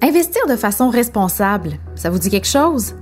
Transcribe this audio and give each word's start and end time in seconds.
Investir 0.00 0.46
de 0.48 0.54
façon 0.54 0.90
responsable, 0.90 1.72
ça 1.96 2.08
vous 2.08 2.20
dit 2.20 2.30
quelque 2.30 2.46
chose? 2.46 2.94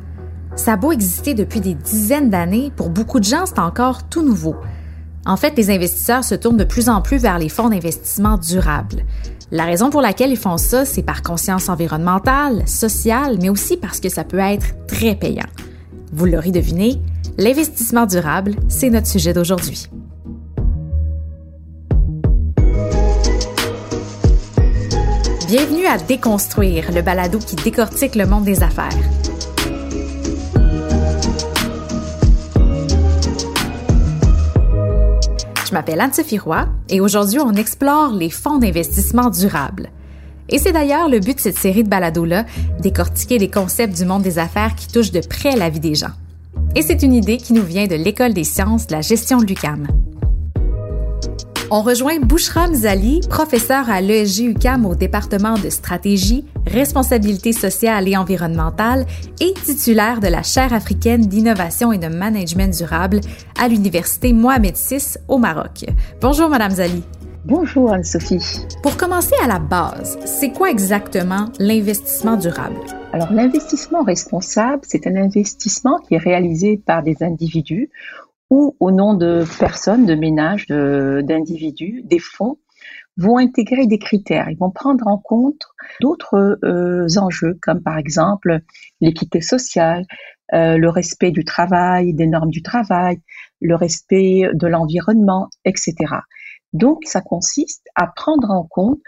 Ça 0.54 0.72
a 0.72 0.76
beau 0.76 0.92
exister 0.92 1.34
depuis 1.34 1.60
des 1.60 1.74
dizaines 1.74 2.30
d'années, 2.30 2.72
pour 2.74 2.88
beaucoup 2.88 3.20
de 3.20 3.24
gens, 3.24 3.44
c'est 3.44 3.58
encore 3.58 4.08
tout 4.08 4.22
nouveau. 4.22 4.56
En 5.26 5.36
fait, 5.36 5.52
les 5.58 5.70
investisseurs 5.70 6.24
se 6.24 6.34
tournent 6.34 6.56
de 6.56 6.64
plus 6.64 6.88
en 6.88 7.02
plus 7.02 7.18
vers 7.18 7.38
les 7.38 7.50
fonds 7.50 7.68
d'investissement 7.68 8.38
durables. 8.38 9.04
La 9.50 9.66
raison 9.66 9.90
pour 9.90 10.00
laquelle 10.00 10.30
ils 10.30 10.38
font 10.38 10.56
ça, 10.56 10.86
c'est 10.86 11.02
par 11.02 11.22
conscience 11.22 11.68
environnementale, 11.68 12.66
sociale, 12.66 13.36
mais 13.42 13.50
aussi 13.50 13.76
parce 13.76 14.00
que 14.00 14.08
ça 14.08 14.24
peut 14.24 14.38
être 14.38 14.86
très 14.86 15.14
payant. 15.14 15.48
Vous 16.12 16.24
l'aurez 16.24 16.50
deviné, 16.50 16.98
l'investissement 17.36 18.06
durable, 18.06 18.56
c'est 18.68 18.88
notre 18.88 19.06
sujet 19.06 19.34
d'aujourd'hui. 19.34 19.90
Bienvenue 25.48 25.86
à 25.86 25.96
Déconstruire, 25.96 26.90
le 26.92 27.02
balado 27.02 27.38
qui 27.38 27.54
décortique 27.54 28.16
le 28.16 28.26
monde 28.26 28.42
des 28.42 28.64
affaires. 28.64 28.90
Je 35.64 35.72
m'appelle 35.72 36.00
Anne-Sophie 36.00 36.40
et 36.88 37.00
aujourd'hui, 37.00 37.38
on 37.38 37.52
explore 37.52 38.12
les 38.12 38.28
fonds 38.28 38.58
d'investissement 38.58 39.30
durables. 39.30 39.90
Et 40.48 40.58
c'est 40.58 40.72
d'ailleurs 40.72 41.08
le 41.08 41.20
but 41.20 41.36
de 41.36 41.40
cette 41.40 41.58
série 41.58 41.84
de 41.84 41.88
balados-là, 41.88 42.44
décortiquer 42.80 43.38
les 43.38 43.48
concepts 43.48 43.96
du 43.96 44.04
monde 44.04 44.22
des 44.22 44.40
affaires 44.40 44.74
qui 44.74 44.88
touchent 44.88 45.12
de 45.12 45.20
près 45.24 45.54
la 45.54 45.70
vie 45.70 45.78
des 45.78 45.94
gens. 45.94 46.12
Et 46.74 46.82
c'est 46.82 47.04
une 47.04 47.12
idée 47.12 47.36
qui 47.36 47.52
nous 47.52 47.62
vient 47.62 47.86
de 47.86 47.94
l'École 47.94 48.34
des 48.34 48.42
sciences 48.42 48.88
de 48.88 48.94
la 48.94 49.00
gestion 49.00 49.38
de 49.38 49.46
l'UCAM. 49.46 49.86
On 51.68 51.82
rejoint 51.82 52.20
Bouchra 52.20 52.68
Mzali, 52.68 53.22
professeur 53.28 53.90
à 53.90 54.00
l'ESG 54.00 54.44
UCAM 54.44 54.86
au 54.86 54.94
département 54.94 55.54
de 55.58 55.68
stratégie, 55.68 56.44
responsabilité 56.64 57.52
sociale 57.52 58.08
et 58.08 58.16
environnementale 58.16 59.04
et 59.40 59.52
titulaire 59.52 60.20
de 60.20 60.28
la 60.28 60.44
chaire 60.44 60.72
africaine 60.72 61.22
d'innovation 61.22 61.90
et 61.90 61.98
de 61.98 62.06
management 62.06 62.72
durable 62.72 63.20
à 63.58 63.66
l'université 63.66 64.32
Mohamed 64.32 64.76
VI 64.76 65.16
au 65.26 65.38
Maroc. 65.38 65.84
Bonjour 66.20 66.48
Madame 66.48 66.70
Zali. 66.70 67.02
Bonjour 67.44 67.92
Anne-Sophie. 67.92 68.64
Pour 68.84 68.96
commencer 68.96 69.34
à 69.42 69.48
la 69.48 69.58
base, 69.58 70.18
c'est 70.24 70.50
quoi 70.50 70.70
exactement 70.70 71.46
l'investissement 71.58 72.36
durable? 72.36 72.76
Alors 73.12 73.32
l'investissement 73.32 74.04
responsable, 74.04 74.82
c'est 74.86 75.08
un 75.08 75.16
investissement 75.16 75.98
qui 75.98 76.14
est 76.14 76.18
réalisé 76.18 76.76
par 76.76 77.02
des 77.02 77.16
individus 77.22 77.90
ou 78.50 78.76
au 78.80 78.90
nom 78.90 79.14
de 79.14 79.44
personnes, 79.58 80.06
de 80.06 80.14
ménages, 80.14 80.66
d'individus, 80.68 82.02
des 82.04 82.18
fonds, 82.18 82.58
vont 83.16 83.38
intégrer 83.38 83.86
des 83.86 83.98
critères. 83.98 84.48
Ils 84.50 84.58
vont 84.58 84.70
prendre 84.70 85.06
en 85.06 85.18
compte 85.18 85.62
d'autres 86.00 86.58
euh, 86.64 87.06
enjeux, 87.16 87.58
comme 87.62 87.82
par 87.82 87.98
exemple 87.98 88.60
l'équité 89.00 89.40
sociale, 89.40 90.04
euh, 90.52 90.76
le 90.76 90.88
respect 90.90 91.30
du 91.30 91.44
travail, 91.44 92.12
des 92.12 92.26
normes 92.26 92.50
du 92.50 92.62
travail, 92.62 93.20
le 93.60 93.74
respect 93.74 94.50
de 94.52 94.66
l'environnement, 94.66 95.48
etc. 95.64 95.94
Donc, 96.72 97.04
ça 97.04 97.20
consiste 97.20 97.86
à 97.94 98.06
prendre 98.06 98.50
en 98.50 98.64
compte 98.64 99.00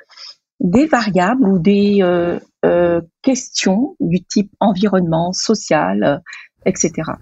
des 0.60 0.86
variables 0.86 1.46
ou 1.46 1.58
des 1.58 2.00
euh, 2.02 3.00
questions 3.22 3.94
du 4.00 4.24
type 4.24 4.50
environnement, 4.58 5.32
social, 5.32 6.22
etc. 6.64 7.12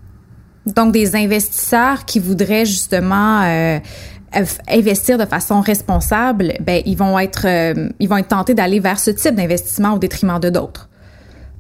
Donc, 0.66 0.92
des 0.92 1.14
investisseurs 1.14 2.04
qui 2.04 2.18
voudraient 2.18 2.66
justement 2.66 3.42
euh, 3.42 3.78
investir 4.68 5.16
de 5.16 5.24
façon 5.24 5.60
responsable, 5.60 6.54
ben, 6.60 6.82
ils 6.84 6.96
vont 6.96 7.18
être, 7.18 7.46
euh, 7.46 7.88
ils 8.00 8.08
vont 8.08 8.16
être 8.16 8.28
tentés 8.28 8.54
d'aller 8.54 8.80
vers 8.80 8.98
ce 8.98 9.10
type 9.10 9.34
d'investissement 9.34 9.94
au 9.94 9.98
détriment 9.98 10.40
de 10.40 10.50
d'autres. 10.50 10.88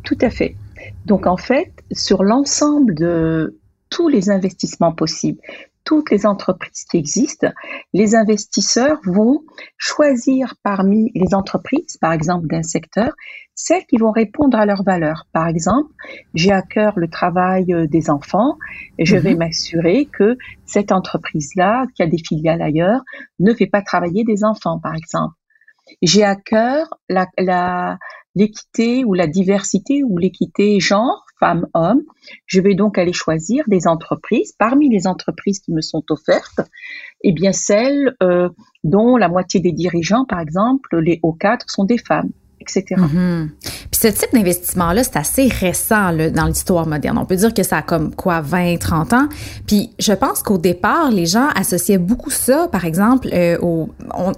Tout 0.02 0.18
à 0.20 0.30
fait. 0.30 0.56
Donc, 1.04 1.26
en 1.26 1.36
fait, 1.36 1.72
sur 1.92 2.24
l'ensemble 2.24 2.94
de 2.94 3.58
tous 3.90 4.08
les 4.08 4.28
investissements 4.30 4.92
possibles, 4.92 5.40
toutes 5.84 6.10
les 6.10 6.26
entreprises 6.26 6.84
qui 6.90 6.96
existent, 6.96 7.52
les 7.94 8.16
investisseurs 8.16 8.98
vont 9.04 9.42
choisir 9.78 10.54
parmi 10.64 11.12
les 11.14 11.32
entreprises, 11.32 11.96
par 12.00 12.12
exemple 12.12 12.48
d'un 12.48 12.64
secteur, 12.64 13.12
celles 13.56 13.86
qui 13.86 13.96
vont 13.96 14.12
répondre 14.12 14.56
à 14.58 14.66
leurs 14.66 14.84
valeurs. 14.84 15.26
Par 15.32 15.48
exemple, 15.48 15.90
j'ai 16.34 16.52
à 16.52 16.62
cœur 16.62 16.92
le 16.96 17.08
travail 17.08 17.72
euh, 17.72 17.86
des 17.88 18.10
enfants 18.10 18.58
et 18.98 19.06
je 19.06 19.16
vais 19.16 19.32
mhm. 19.32 19.38
m'assurer 19.38 20.06
que 20.06 20.36
cette 20.66 20.92
entreprise-là, 20.92 21.86
qui 21.96 22.02
a 22.02 22.06
des 22.06 22.18
filiales 22.18 22.62
ailleurs, 22.62 23.00
ne 23.40 23.52
fait 23.54 23.66
pas 23.66 23.82
travailler 23.82 24.22
des 24.24 24.44
enfants, 24.44 24.78
par 24.78 24.94
exemple. 24.94 25.34
J'ai 26.02 26.22
à 26.22 26.36
cœur 26.36 26.88
la, 27.08 27.26
la, 27.38 27.98
l'équité 28.34 29.04
ou 29.04 29.14
la 29.14 29.26
diversité 29.26 30.02
ou 30.04 30.18
l'équité 30.18 30.78
genre, 30.78 31.24
femmes-hommes. 31.40 32.02
Je 32.46 32.60
vais 32.60 32.74
donc 32.74 32.98
aller 32.98 33.12
choisir 33.12 33.64
des 33.68 33.86
entreprises, 33.86 34.52
parmi 34.58 34.90
les 34.90 35.06
entreprises 35.06 35.60
qui 35.60 35.72
me 35.72 35.80
sont 35.80 36.02
offertes, 36.10 36.60
eh 37.22 37.32
bien 37.32 37.52
celles 37.52 38.16
euh, 38.22 38.50
dont 38.84 39.16
la 39.16 39.28
moitié 39.28 39.60
des 39.60 39.72
dirigeants, 39.72 40.26
par 40.26 40.40
exemple, 40.40 40.98
les 40.98 41.20
hauts 41.22 41.32
cadres, 41.32 41.64
sont 41.68 41.84
des 41.84 41.98
femmes 41.98 42.30
etc. 42.60 42.84
Mhm. 42.96 43.50
Puis 43.60 44.00
ce 44.00 44.08
type 44.08 44.32
d'investissement-là, 44.32 45.04
c'est 45.04 45.16
assez 45.16 45.48
récent 45.48 46.12
dans 46.12 46.46
l'histoire 46.46 46.86
moderne. 46.86 47.18
On 47.18 47.24
peut 47.24 47.36
dire 47.36 47.54
que 47.54 47.62
ça 47.62 47.78
a 47.78 47.82
comme 47.82 48.14
quoi 48.14 48.40
20, 48.40 48.78
30 48.78 49.12
ans. 49.12 49.28
Puis 49.66 49.90
je 49.98 50.12
pense 50.12 50.42
qu'au 50.42 50.58
départ, 50.58 51.10
les 51.10 51.26
gens 51.26 51.48
associaient 51.54 51.98
beaucoup 51.98 52.30
ça, 52.30 52.68
par 52.70 52.84
exemple, 52.84 53.28
euh, 53.32 53.58
au, 53.60 53.90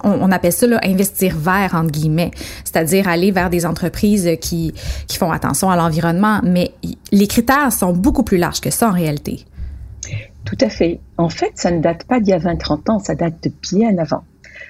on, 0.03 0.31
appelle 0.31 0.53
ça 0.53 0.67
là, 0.67 0.79
investir 0.83 1.35
vert, 1.37 1.71
entre 1.73 1.91
guillemets, 1.91 2.31
c'est-à-dire 2.63 3.07
aller 3.07 3.31
vers 3.31 3.49
des 3.49 3.65
entreprises 3.65 4.29
qui, 4.41 4.73
qui 5.07 5.17
font 5.17 5.31
attention 5.31 5.69
à 5.69 5.75
l'environnement. 5.75 6.41
Mais 6.43 6.71
les 7.11 7.27
critères 7.27 7.71
sont 7.71 7.93
beaucoup 7.93 8.23
plus 8.23 8.37
larges 8.37 8.61
que 8.61 8.69
ça 8.69 8.89
en 8.89 8.93
réalité. 8.93 9.45
Tout 10.45 10.57
à 10.61 10.69
fait. 10.69 10.99
En 11.17 11.29
fait, 11.29 11.51
ça 11.55 11.71
ne 11.71 11.81
date 11.81 12.05
pas 12.05 12.19
d'il 12.19 12.29
y 12.29 12.33
a 12.33 12.39
20-30 12.39 12.91
ans, 12.91 12.99
ça 12.99 13.15
date 13.15 13.43
de 13.43 13.51
bien 13.61 13.97
avant. 13.97 14.23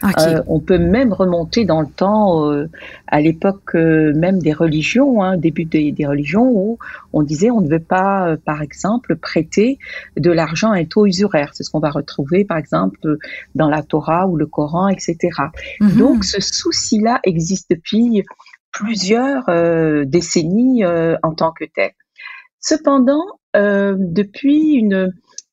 Euh, 0.04 0.42
on 0.48 0.60
peut 0.60 0.78
même 0.78 1.14
remonter 1.14 1.66
dans 1.66 1.82
le 1.82 1.88
temps, 1.88 2.50
euh, 2.50 2.70
à 3.08 3.20
l'époque 3.20 3.76
euh, 3.76 4.14
même 4.16 4.40
des 4.40 4.54
religions, 4.54 5.22
hein, 5.22 5.38
début 5.38 5.66
des, 5.66 5.94
religions, 6.06 6.50
où 6.50 6.78
on 7.14 7.24
disait 7.24 7.52
on 7.52 7.62
ne 7.62 7.70
veut 7.70 7.80
pas, 7.80 8.38
par 8.46 8.62
exemple, 8.62 9.16
prêter 9.16 9.78
de 10.18 10.32
l'argent 10.32 10.72
à 10.72 10.78
un 10.78 10.86
taux 10.86 11.06
usuraire. 11.06 11.52
C'est 11.54 11.64
ce 11.64 11.70
qu'on 11.70 11.80
va 11.80 11.90
retrouver, 11.90 12.46
par 12.46 12.58
exemple, 12.58 13.00
dans 13.56 13.70
la 13.70 13.84
Torah 13.84 14.28
ou 14.28 14.38
le 14.38 14.46
Coran, 14.46 14.88
etc. 14.88 15.18
Mhm. 15.82 15.98
Donc, 15.98 16.24
ce 16.24 16.40
souci-là 16.40 17.20
existe 17.24 17.70
depuis 17.70 18.24
plusieurs 18.72 19.46
décennies 20.06 20.86
en 20.86 21.34
tant 21.34 21.52
que 21.52 21.66
tel. 21.66 21.92
Cependant, 22.62 23.26
depuis 23.54 24.74
une, 24.74 25.12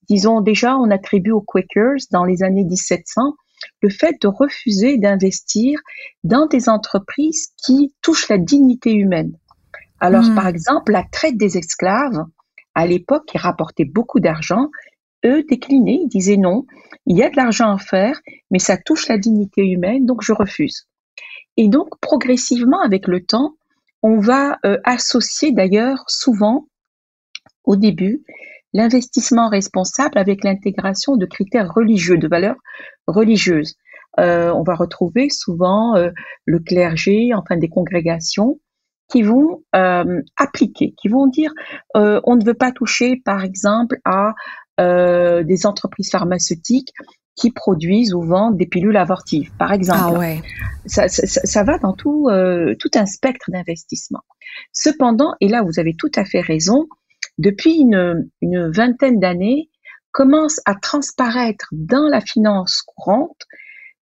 disons 0.09 0.41
déjà, 0.41 0.77
on 0.77 0.91
attribue 0.91 1.33
aux 1.33 1.41
Quakers 1.41 1.99
dans 2.13 2.25
les 2.25 2.43
années 2.43 2.65
1700 2.65 3.35
le 3.81 3.91
fait 3.91 4.21
de 4.21 4.29
refuser 4.29 4.99
d'investir 4.99 5.79
dans 6.25 6.47
des 6.47 6.69
entreprises 6.69 7.49
qui 7.65 7.95
touchent 8.03 8.29
la 8.29 8.39
dignité 8.39 8.93
humaine. 8.93 9.37
Alors, 10.01 10.25
hmm. 10.25 10.35
par 10.35 10.47
exemple, 10.47 10.93
la 10.93 11.05
traite 11.11 11.37
des 11.37 11.57
esclaves, 11.59 12.25
à 12.75 12.87
l'époque, 12.87 13.27
qui 13.27 13.39
rapportait 13.39 13.85
beaucoup 13.85 14.21
d'argent, 14.21 14.71
eux 15.25 15.43
déclinaient, 15.49 16.01
ils 16.03 16.09
disaient 16.09 16.37
non, 16.37 16.67
il 17.07 17.17
y 17.17 17.23
a 17.23 17.31
de 17.31 17.37
l'argent 17.37 17.73
à 17.73 17.79
faire, 17.79 18.21
mais 18.51 18.59
ça 18.59 18.77
touche 18.77 19.09
la 19.09 19.19
dignité 19.19 19.63
humaine, 19.63 20.05
donc 20.05 20.23
je 20.23 20.33
refuse. 20.33 20.87
Et 21.57 21.69
donc, 21.69 21.89
progressivement, 22.01 22.83
avec 22.83 23.07
le 23.07 23.25
temps, 23.25 23.55
on 24.03 24.19
va 24.19 24.59
euh, 24.65 24.79
associer 24.85 25.53
d'ailleurs 25.53 26.05
souvent, 26.09 26.69
au 27.65 27.77
début, 27.77 28.23
l'investissement 28.77 29.49
responsable 29.49 30.19
avec 30.19 30.45
l'intégration 30.45 31.17
de 31.17 31.25
critères 31.25 31.73
religieux, 31.73 32.19
de 32.19 32.29
valeurs 32.29 32.59
religieuses. 33.07 33.75
Euh, 34.21 34.53
on 34.53 34.63
va 34.63 34.75
retrouver 34.75 35.31
souvent 35.31 35.97
euh, 35.97 36.11
le 36.45 36.59
clergé, 36.61 37.31
enfin 37.35 37.57
des 37.57 37.69
congrégations, 37.69 38.61
qui 39.11 39.23
vont 39.23 39.63
euh, 39.75 40.21
appliquer, 40.37 40.95
qui 41.01 41.09
vont 41.09 41.27
dire 41.27 41.53
on 41.95 42.37
ne 42.37 42.45
veut 42.45 42.55
pas 42.55 42.73
toucher, 42.73 43.23
par 43.25 43.45
exemple, 43.45 43.97
à 44.05 44.35
des 44.79 45.65
entreprises 45.65 46.11
pharmaceutiques 46.11 46.93
qui 47.35 47.51
produisent 47.51 48.13
ou 48.15 48.23
vendent 48.23 48.59
des 48.59 48.67
pilules 48.67 48.97
avortives, 48.97 49.51
par 49.59 49.73
exemple. 49.73 50.17
Ah 50.17 50.19
ouais. 50.19 50.43
ça, 50.85 51.09
ça, 51.09 51.27
ça, 51.27 51.65
va 51.65 51.79
dans 51.79 51.95
tout, 51.95 52.29
tout 52.79 52.91
un 52.95 53.07
spectre 53.07 53.51
d'investissement. 53.51 54.21
Cependant, 54.73 55.33
et 55.41 55.49
là 55.49 55.63
vous 55.63 55.79
avez 55.79 55.95
tout 55.97 56.11
à 56.15 56.27
fait 56.27 56.43
raison, 56.43 56.89
depuis 57.39 57.77
une, 57.77 58.29
une 58.41 58.71
vingtaine 58.71 59.21
d'années, 59.21 59.71
commence 60.13 60.61
à 60.65 60.75
transparaître 60.75 61.69
dans 61.73 62.09
la 62.09 62.21
finance 62.21 62.83
courante 62.83 63.47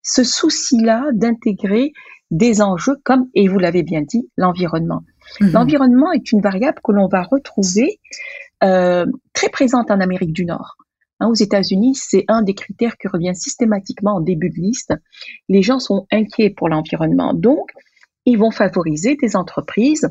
ce 0.02 0.22
souci-là 0.22 1.08
d'intégrer 1.12 1.92
des 2.30 2.62
enjeux 2.62 2.96
comme, 3.04 3.28
et 3.34 3.48
vous 3.48 3.58
l'avez 3.58 3.82
bien 3.82 4.02
dit, 4.02 4.30
l'environnement. 4.36 5.02
Mhm. 5.40 5.52
L'environnement 5.52 6.12
est 6.12 6.30
une 6.30 6.40
variable 6.40 6.78
que 6.84 6.92
l'on 6.92 7.08
va 7.08 7.22
retrouver 7.22 7.98
euh, 8.62 9.06
très 9.32 9.48
présente 9.48 9.90
en 9.90 10.00
Amérique 10.00 10.32
du 10.32 10.44
Nord. 10.44 10.76
Hein, 11.20 11.28
aux 11.28 11.34
États-Unis, 11.34 11.94
c'est 11.94 12.24
un 12.28 12.42
des 12.42 12.54
critères 12.54 12.96
qui 12.96 13.08
revient 13.08 13.34
systématiquement 13.34 14.16
en 14.16 14.20
début 14.20 14.50
de 14.50 14.60
liste. 14.60 14.92
Les 15.48 15.62
gens 15.62 15.80
sont 15.80 16.06
inquiets 16.12 16.50
pour 16.50 16.68
l'environnement, 16.68 17.34
donc 17.34 17.70
ils 18.26 18.38
vont 18.38 18.50
favoriser 18.50 19.16
des 19.16 19.36
entreprises 19.36 20.08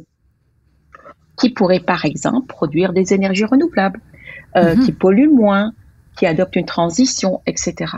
qui 1.37 1.49
pourrait 1.49 1.79
par 1.79 2.05
exemple 2.05 2.47
produire 2.47 2.93
des 2.93 3.13
énergies 3.13 3.45
renouvelables, 3.45 3.99
euh, 4.55 4.75
mhm. 4.75 4.85
qui 4.85 4.91
polluent 4.91 5.33
moins, 5.33 5.73
qui 6.15 6.25
adoptent 6.25 6.55
une 6.55 6.65
transition, 6.65 7.41
etc. 7.47 7.93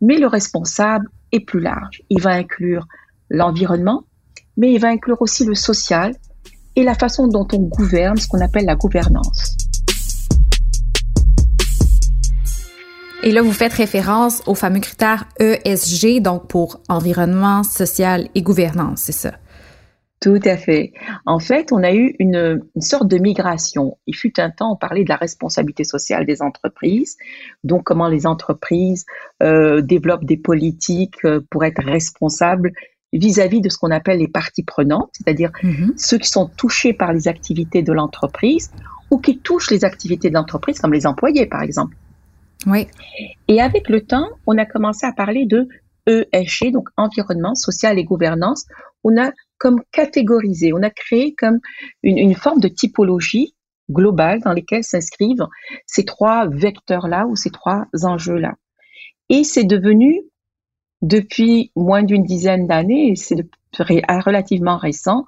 Mais 0.00 0.18
le 0.18 0.26
responsable 0.26 1.08
est 1.32 1.40
plus 1.40 1.60
large. 1.60 2.02
Il 2.10 2.20
va 2.20 2.30
inclure 2.30 2.86
l'environnement, 3.30 4.04
mais 4.56 4.72
il 4.72 4.80
va 4.80 4.88
inclure 4.88 5.20
aussi 5.22 5.44
le 5.44 5.54
social 5.54 6.14
et 6.74 6.82
la 6.82 6.94
façon 6.94 7.26
dont 7.28 7.46
on 7.52 7.58
gouverne, 7.58 8.16
ce 8.16 8.28
qu'on 8.28 8.40
appelle 8.40 8.66
la 8.66 8.76
gouvernance. 8.76 9.56
Et 13.22 13.32
là, 13.32 13.42
vous 13.42 13.52
faites 13.52 13.72
référence 13.72 14.42
au 14.46 14.54
fameux 14.54 14.78
critère 14.80 15.26
ESG, 15.40 16.20
donc 16.20 16.46
pour 16.48 16.80
environnement, 16.88 17.64
social 17.64 18.28
et 18.34 18.42
gouvernance, 18.42 19.00
c'est 19.00 19.12
ça? 19.12 19.32
Tout 20.20 20.40
à 20.44 20.56
fait. 20.56 20.92
En 21.26 21.38
fait, 21.38 21.72
on 21.72 21.82
a 21.82 21.94
eu 21.94 22.14
une, 22.18 22.62
sorte 22.78 23.06
de 23.06 23.18
migration. 23.18 23.98
Il 24.06 24.14
fut 24.14 24.40
un 24.40 24.50
temps, 24.50 24.72
on 24.72 24.76
parlait 24.76 25.04
de 25.04 25.08
la 25.10 25.16
responsabilité 25.16 25.84
sociale 25.84 26.24
des 26.24 26.40
entreprises, 26.40 27.16
donc 27.64 27.84
comment 27.84 28.08
les 28.08 28.26
entreprises 28.26 29.04
euh, 29.42 29.82
développent 29.82 30.24
des 30.24 30.38
politiques 30.38 31.24
euh, 31.24 31.40
pour 31.50 31.64
être 31.64 31.82
responsables 31.84 32.72
vis-à-vis 33.12 33.60
de 33.60 33.68
ce 33.68 33.76
qu'on 33.78 33.90
appelle 33.90 34.18
les 34.18 34.28
parties 34.28 34.64
prenantes, 34.64 35.10
c'est-à-dire 35.12 35.50
mm-hmm. 35.62 35.92
ceux 35.96 36.18
qui 36.18 36.28
sont 36.28 36.48
touchés 36.48 36.94
par 36.94 37.12
les 37.12 37.28
activités 37.28 37.82
de 37.82 37.92
l'entreprise 37.92 38.70
ou 39.10 39.18
qui 39.18 39.38
touchent 39.38 39.70
les 39.70 39.84
activités 39.84 40.30
de 40.30 40.34
l'entreprise, 40.34 40.78
comme 40.78 40.92
les 40.92 41.06
employés, 41.06 41.46
par 41.46 41.62
exemple. 41.62 41.96
Oui. 42.66 42.88
Et 43.48 43.60
avec 43.60 43.88
le 43.88 44.00
temps, 44.00 44.28
on 44.46 44.56
a 44.58 44.64
commencé 44.64 45.06
à 45.06 45.12
parler 45.12 45.46
de 45.46 45.68
ESG, 46.06 46.72
donc 46.72 46.88
environnement, 46.96 47.54
social 47.54 47.98
et 47.98 48.04
gouvernance. 48.04 48.66
On 49.04 49.16
a 49.20 49.30
comme 49.58 49.80
catégorisé, 49.92 50.72
on 50.72 50.82
a 50.82 50.90
créé 50.90 51.34
comme 51.34 51.60
une, 52.02 52.34
forme 52.34 52.60
de 52.60 52.68
typologie 52.68 53.54
globale 53.90 54.40
dans 54.40 54.52
lesquelles 54.52 54.84
s'inscrivent 54.84 55.46
ces 55.86 56.04
trois 56.04 56.48
vecteurs-là 56.48 57.26
ou 57.26 57.36
ces 57.36 57.50
trois 57.50 57.86
enjeux-là. 58.02 58.54
Et 59.28 59.44
c'est 59.44 59.64
devenu, 59.64 60.22
depuis 61.02 61.72
moins 61.76 62.02
d'une 62.02 62.24
dizaine 62.24 62.66
d'années, 62.66 63.12
et 63.12 63.16
c'est 63.16 63.36
relativement 63.78 64.76
récent, 64.76 65.24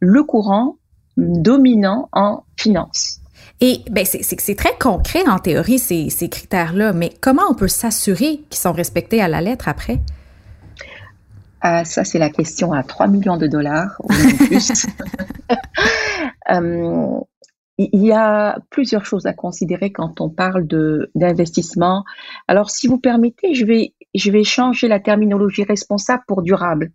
le 0.00 0.22
courant 0.22 0.76
dominant 1.16 2.08
en 2.12 2.44
finance. 2.56 3.20
Et 3.60 3.80
ben, 3.90 4.04
c'est 4.04 4.54
très 4.54 4.76
concret 4.78 5.26
en 5.26 5.38
théorie, 5.38 5.78
ces, 5.78 6.10
ces 6.10 6.28
critères-là, 6.28 6.92
mais 6.92 7.10
comment 7.20 7.44
on 7.48 7.54
peut 7.54 7.68
s'assurer 7.68 8.42
qu'ils 8.50 8.60
sont 8.60 8.72
respectés 8.72 9.22
à 9.22 9.28
la 9.28 9.40
lettre 9.40 9.68
après? 9.68 10.00
Ah, 11.60 11.84
ça, 11.84 12.04
c'est 12.04 12.18
la 12.18 12.30
question 12.30 12.72
à 12.72 12.82
3 12.82 13.08
millions 13.08 13.36
de 13.36 13.46
dollars 13.46 14.00
ou 14.02 14.08
plus. 14.46 14.86
Euh, 16.48 17.18
il 17.76 18.04
y 18.04 18.12
a 18.12 18.58
plusieurs 18.70 19.04
choses 19.04 19.26
à 19.26 19.32
considérer 19.32 19.90
quand 19.90 20.20
on 20.20 20.30
parle 20.30 20.66
d'investissement. 21.14 22.04
Alors, 22.46 22.70
si 22.70 22.86
vous 22.86 22.98
permettez, 22.98 23.54
je 23.54 23.66
vais, 23.66 23.94
je 24.14 24.30
vais 24.30 24.44
changer 24.44 24.86
la 24.86 25.00
terminologie 25.00 25.64
responsable 25.64 26.22
pour 26.28 26.42
durable. 26.42 26.92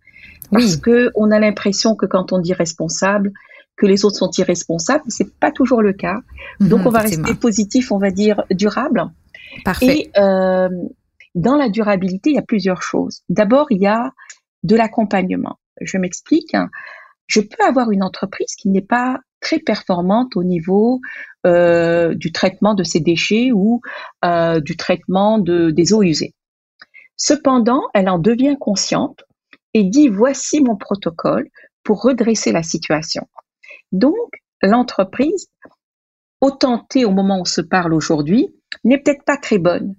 Parce 0.50 0.76
que 0.76 1.10
on 1.14 1.30
a 1.30 1.38
l'impression 1.38 1.94
que 1.94 2.06
quand 2.06 2.32
on 2.32 2.38
dit 2.38 2.54
responsable, 2.54 3.32
que 3.76 3.86
les 3.86 4.04
autres 4.04 4.16
sont 4.16 4.30
irresponsables. 4.36 5.04
C'est 5.08 5.34
pas 5.38 5.50
toujours 5.50 5.82
le 5.82 5.92
cas. 5.92 6.20
Mhm, 6.60 6.68
Donc, 6.68 6.86
on 6.86 6.90
va 6.90 7.00
rester 7.00 7.34
positif, 7.34 7.90
on 7.92 7.98
va 7.98 8.10
dire 8.10 8.42
durable. 8.50 9.04
Parfait. 9.64 9.86
Et 9.86 10.10
euh, 10.18 10.68
dans 11.34 11.56
la 11.56 11.68
durabilité, 11.68 12.30
il 12.30 12.36
y 12.36 12.38
a 12.38 12.42
plusieurs 12.42 12.82
choses. 12.82 13.22
D'abord, 13.28 13.66
il 13.70 13.80
y 13.80 13.86
a 13.86 14.12
de 14.62 14.76
l'accompagnement. 14.76 15.58
Je 15.80 15.98
m'explique. 15.98 16.56
Je 17.26 17.40
peux 17.40 17.64
avoir 17.64 17.90
une 17.90 18.02
entreprise 18.02 18.54
qui 18.56 18.68
n'est 18.68 18.80
pas 18.80 19.20
très 19.40 19.58
performante 19.58 20.36
au 20.36 20.44
niveau 20.44 21.00
euh, 21.46 22.14
du 22.14 22.32
traitement 22.32 22.74
de 22.74 22.84
ses 22.84 23.00
déchets 23.00 23.50
ou 23.52 23.80
euh, 24.24 24.60
du 24.60 24.76
traitement 24.76 25.38
de, 25.38 25.70
des 25.70 25.92
eaux 25.92 26.02
usées. 26.02 26.34
Cependant, 27.16 27.82
elle 27.94 28.08
en 28.08 28.18
devient 28.18 28.56
consciente 28.58 29.24
et 29.74 29.84
dit 29.84 30.08
voici 30.08 30.60
mon 30.60 30.76
protocole 30.76 31.48
pour 31.82 32.02
redresser 32.02 32.52
la 32.52 32.62
situation. 32.62 33.26
Donc, 33.90 34.14
l'entreprise, 34.62 35.48
autant 36.40 36.86
au 36.96 37.10
moment 37.10 37.38
où 37.38 37.42
on 37.42 37.44
se 37.44 37.60
parle 37.60 37.92
aujourd'hui, 37.92 38.54
n'est 38.84 38.98
peut-être 38.98 39.24
pas 39.24 39.36
très 39.36 39.58
bonne. 39.58 39.94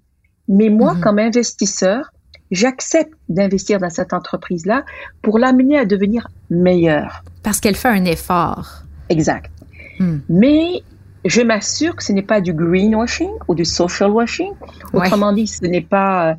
Mais 0.48 0.70
moi, 0.70 0.94
mhm. 0.94 1.02
comme 1.02 1.20
investisseur, 1.20 2.13
j'accepte 2.54 3.14
d'investir 3.28 3.80
dans 3.80 3.90
cette 3.90 4.14
entreprise-là 4.14 4.86
pour 5.22 5.40
l'amener 5.40 5.78
à 5.78 5.86
devenir 5.86 6.28
meilleure. 6.50 7.24
Parce 7.42 7.60
qu'elle 7.60 7.76
fait 7.76 7.90
un 7.90 8.06
effort. 8.06 8.84
Exact. 9.10 9.52
Hmm. 10.00 10.20
Mais 10.30 10.84
je 11.26 11.42
m'assure 11.42 11.96
que 11.96 12.04
ce 12.04 12.14
n'est 12.14 12.22
pas 12.22 12.42
du 12.42 12.54
greenwashing 12.54 13.32
ou 13.48 13.56
du 13.56 13.66
social 13.66 14.12
washing. 14.12 14.52
Autrement 14.94 15.34
dit, 15.34 15.48
ce 15.48 15.66
n'est 15.66 15.82
pas, 15.82 16.32
euh, 16.32 16.36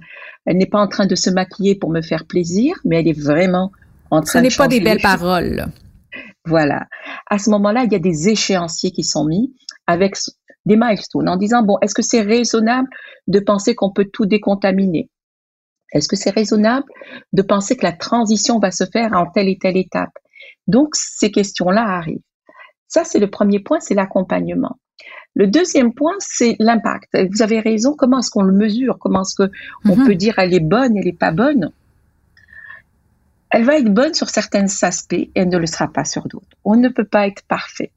elle 0.46 0.56
n'est 0.56 0.66
pas 0.66 0.81
en 0.81 0.88
train 0.88 1.06
de 1.06 1.14
se 1.14 1.31
maquiller 1.31 1.75
pour 1.75 1.90
me 1.90 2.00
faire 2.00 2.25
plaisir, 2.26 2.76
mais 2.84 3.00
elle 3.00 3.08
est 3.08 3.20
vraiment 3.20 3.72
en 4.11 4.22
train 4.22 4.40
de. 4.40 4.49
Ce 4.49 4.50
n'est 4.50 4.56
pas 4.56 4.69
des 4.69 4.81
belles 4.81 5.02
paroles. 5.02 5.66
Voilà. 6.46 6.87
À 7.28 7.38
ce 7.38 7.50
moment-là, 7.50 7.84
il 7.84 7.93
y 7.93 7.96
a 7.96 8.00
des 8.00 8.28
échéanciers 8.28 8.93
qui 8.93 9.02
sont 9.02 9.25
mis 9.25 9.52
avec 9.87 10.14
des 10.66 10.76
milestones 10.76 11.28
en 11.28 11.37
disant 11.37 11.62
bon, 11.62 11.76
est-ce 11.82 11.94
que 11.94 12.02
c'est 12.02 12.22
raisonnable 12.22 12.88
de 13.26 13.40
penser 13.40 13.75
qu'on 13.75 13.90
peut 13.90 14.06
tout 14.12 14.26
décontaminer? 14.26 15.11
Est-ce 15.94 16.08
que 16.08 16.17
c'est 16.17 16.31
raisonnable 16.31 16.87
de 17.32 17.43
penser 17.43 17.76
que 17.76 17.85
la 17.85 17.93
transition 17.93 18.58
va 18.58 18.70
se 18.70 18.85
faire 18.85 19.12
en 19.14 19.26
telle 19.26 19.49
et 19.49 19.58
telle 19.58 19.76
étape? 19.76 20.12
Donc 20.67 20.94
ces 20.94 21.31
questions-là 21.31 21.82
arrivent. 21.82 22.20
Ça, 22.88 23.05
c'est 23.05 23.19
le 23.19 23.31
premier 23.31 23.61
point, 23.61 23.81
c'est 23.81 23.94
l'accompagnement. 23.94 24.76
Le 25.35 25.46
deuxième 25.46 25.94
point, 25.94 26.14
c'est 26.20 26.56
l'impact. 26.58 27.17
Vous 27.32 27.43
avez 27.43 27.61
raison. 27.61 27.94
Comment 27.96 28.20
est-ce 28.20 28.31
qu'on 28.31 28.43
le 28.43 28.52
mesure? 28.52 28.99
Comment 29.00 29.23
est-ce 29.23 29.35
qu'on 29.37 29.50
mm-hmm. 29.96 30.06
peut 30.06 30.14
dire 30.14 30.38
elle 30.38 30.55
est 30.55 30.61
bonne, 30.61 30.96
elle 30.96 31.06
n'est 31.06 31.12
pas 31.12 31.32
bonne? 31.32 31.73
Elle 33.50 33.64
va 33.64 33.79
être 33.79 33.93
bonne 33.93 34.14
sur 34.14 34.31
certains 34.31 34.67
aspects 34.82 35.12
et 35.14 35.31
elle 35.35 35.49
ne 35.49 35.58
le 35.58 35.67
sera 35.67 35.88
pas 35.88 36.05
sur 36.05 36.26
d'autres. 36.26 36.56
On 36.64 36.76
ne 36.76 36.88
peut 36.88 37.05
pas 37.05 37.26
être 37.26 37.43
parfait. 37.47 37.93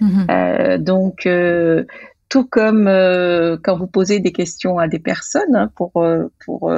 Mhm. 0.00 0.26
Euh, 0.30 0.78
donc, 0.78 1.26
euh, 1.26 1.84
tout 2.28 2.44
comme 2.44 2.88
euh, 2.88 3.56
quand 3.62 3.76
vous 3.76 3.86
posez 3.86 4.18
des 4.18 4.32
questions 4.32 4.78
à 4.78 4.88
des 4.88 4.98
personnes 4.98 5.54
hein, 5.54 5.70
pour 5.76 5.92
pour 6.44 6.72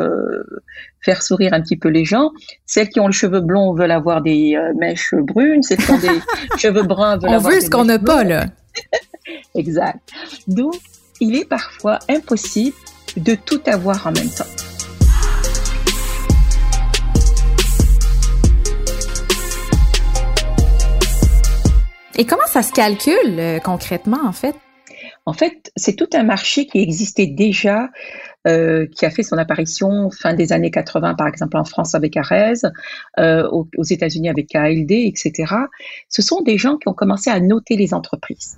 faire 1.00 1.22
sourire 1.22 1.54
un 1.54 1.62
petit 1.62 1.76
peu 1.76 1.88
les 1.88 2.04
gens, 2.04 2.30
celles 2.66 2.88
qui 2.88 3.00
ont 3.00 3.06
le 3.06 3.12
cheveu 3.12 3.40
blond 3.40 3.74
veulent 3.74 3.90
avoir 3.90 4.20
des 4.20 4.56
mèches 4.76 5.14
brunes, 5.14 5.62
celles 5.62 5.78
qui 5.78 5.90
ont 5.90 5.98
des 5.98 6.20
cheveux 6.58 6.82
bruns 6.82 7.16
veulent 7.16 7.30
On 7.30 7.34
avoir 7.34 7.52
veut 7.52 7.60
ce 7.60 7.70
qu'on 7.70 7.84
n'a 7.84 7.98
pas 7.98 8.24
là. 8.24 8.46
exact. 9.54 10.00
Donc, 10.46 10.74
il 11.20 11.36
est 11.36 11.48
parfois 11.48 11.98
impossible 12.08 12.76
de 13.16 13.34
tout 13.34 13.60
avoir 13.66 14.06
en 14.06 14.12
même 14.12 14.28
temps. 14.28 14.44
Et 22.16 22.26
comment 22.26 22.46
ça 22.48 22.62
se 22.62 22.72
calcule 22.72 23.38
euh, 23.38 23.60
concrètement, 23.60 24.18
en 24.24 24.32
fait? 24.32 24.56
En 25.28 25.34
fait, 25.34 25.70
c'est 25.76 25.94
tout 25.94 26.08
un 26.14 26.22
marché 26.22 26.64
qui 26.64 26.78
existait 26.78 27.26
déjà, 27.26 27.90
euh, 28.46 28.86
qui 28.86 29.04
a 29.04 29.10
fait 29.10 29.22
son 29.22 29.36
apparition 29.36 30.08
fin 30.10 30.32
des 30.32 30.54
années 30.54 30.70
80, 30.70 31.16
par 31.16 31.28
exemple 31.28 31.58
en 31.58 31.64
France 31.64 31.94
avec 31.94 32.16
Arez, 32.16 32.54
euh, 33.18 33.46
aux, 33.50 33.84
États-Unis 33.84 34.30
avec 34.30 34.46
KLD, 34.46 35.04
etc. 35.04 35.54
Ce 36.08 36.22
sont 36.22 36.40
des 36.40 36.56
gens 36.56 36.78
qui 36.78 36.88
ont 36.88 36.94
commencé 36.94 37.28
à 37.28 37.40
noter 37.40 37.76
les 37.76 37.92
entreprises. 37.92 38.56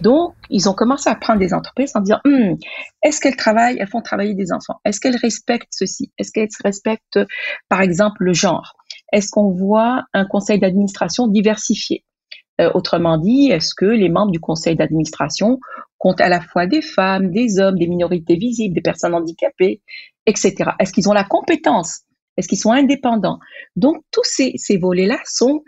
Donc, 0.00 0.38
ils 0.48 0.66
ont 0.70 0.72
commencé 0.72 1.10
à 1.10 1.14
prendre 1.14 1.40
des 1.40 1.52
entreprises 1.52 1.92
en 1.94 2.00
disant, 2.00 2.20
hum, 2.24 2.56
est-ce 3.02 3.20
qu'elles 3.20 3.36
travaillent, 3.36 3.76
elles 3.78 3.86
font 3.86 4.00
travailler 4.00 4.32
des 4.32 4.50
enfants? 4.50 4.80
Est-ce 4.86 5.00
qu'elles 5.00 5.18
respectent 5.18 5.68
ceci? 5.72 6.10
Est-ce 6.16 6.32
qu'elles 6.32 6.48
respectent, 6.64 7.20
par 7.68 7.82
exemple, 7.82 8.24
le 8.24 8.32
genre? 8.32 8.76
Est-ce 9.12 9.28
qu'on 9.30 9.50
voit 9.50 10.04
un 10.14 10.24
conseil 10.24 10.58
d'administration 10.58 11.28
diversifié? 11.28 12.02
Euh, 12.60 12.70
autrement 12.74 13.18
dit, 13.18 13.50
est-ce 13.50 13.72
que 13.74 13.84
les 13.84 14.08
membres 14.08 14.32
du 14.32 14.40
conseil 14.40 14.74
d'administration 14.74 15.60
comptent 15.98 16.20
à 16.20 16.28
la 16.28 16.40
fois 16.40 16.66
des 16.66 16.82
femmes, 16.82 17.30
des 17.30 17.58
hommes, 17.58 17.78
des 17.78 17.88
minorités 17.88 18.36
visibles, 18.36 18.74
des 18.74 18.80
personnes 18.80 19.14
handicapées, 19.14 19.80
etc. 20.26 20.70
Est-ce 20.78 20.92
qu'ils 20.92 21.08
ont 21.08 21.12
la 21.12 21.24
compétence? 21.24 22.02
Est-ce 22.36 22.48
qu'ils 22.48 22.58
sont 22.58 22.72
indépendants? 22.72 23.38
Donc 23.76 24.02
tous 24.12 24.24
ces, 24.24 24.76
volets-là 24.76 25.18
sont 25.24 25.62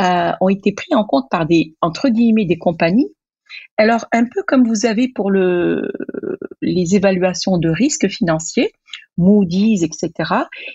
euh, 0.00 0.32
ont 0.40 0.48
été 0.48 0.72
pris 0.72 0.94
en 0.94 1.04
compte 1.04 1.26
par 1.30 1.46
des 1.46 1.76
entre 1.80 2.08
guillemets 2.08 2.44
des 2.44 2.58
compagnies. 2.58 3.12
Alors 3.76 4.04
un 4.12 4.24
peu 4.24 4.42
comme 4.46 4.66
vous 4.66 4.84
avez 4.84 5.08
pour 5.08 5.30
le 5.30 5.90
les 6.60 6.96
évaluations 6.96 7.56
de 7.56 7.68
risques 7.68 8.08
financiers, 8.08 8.72
Moody's, 9.16 9.82
etc. 9.82 10.12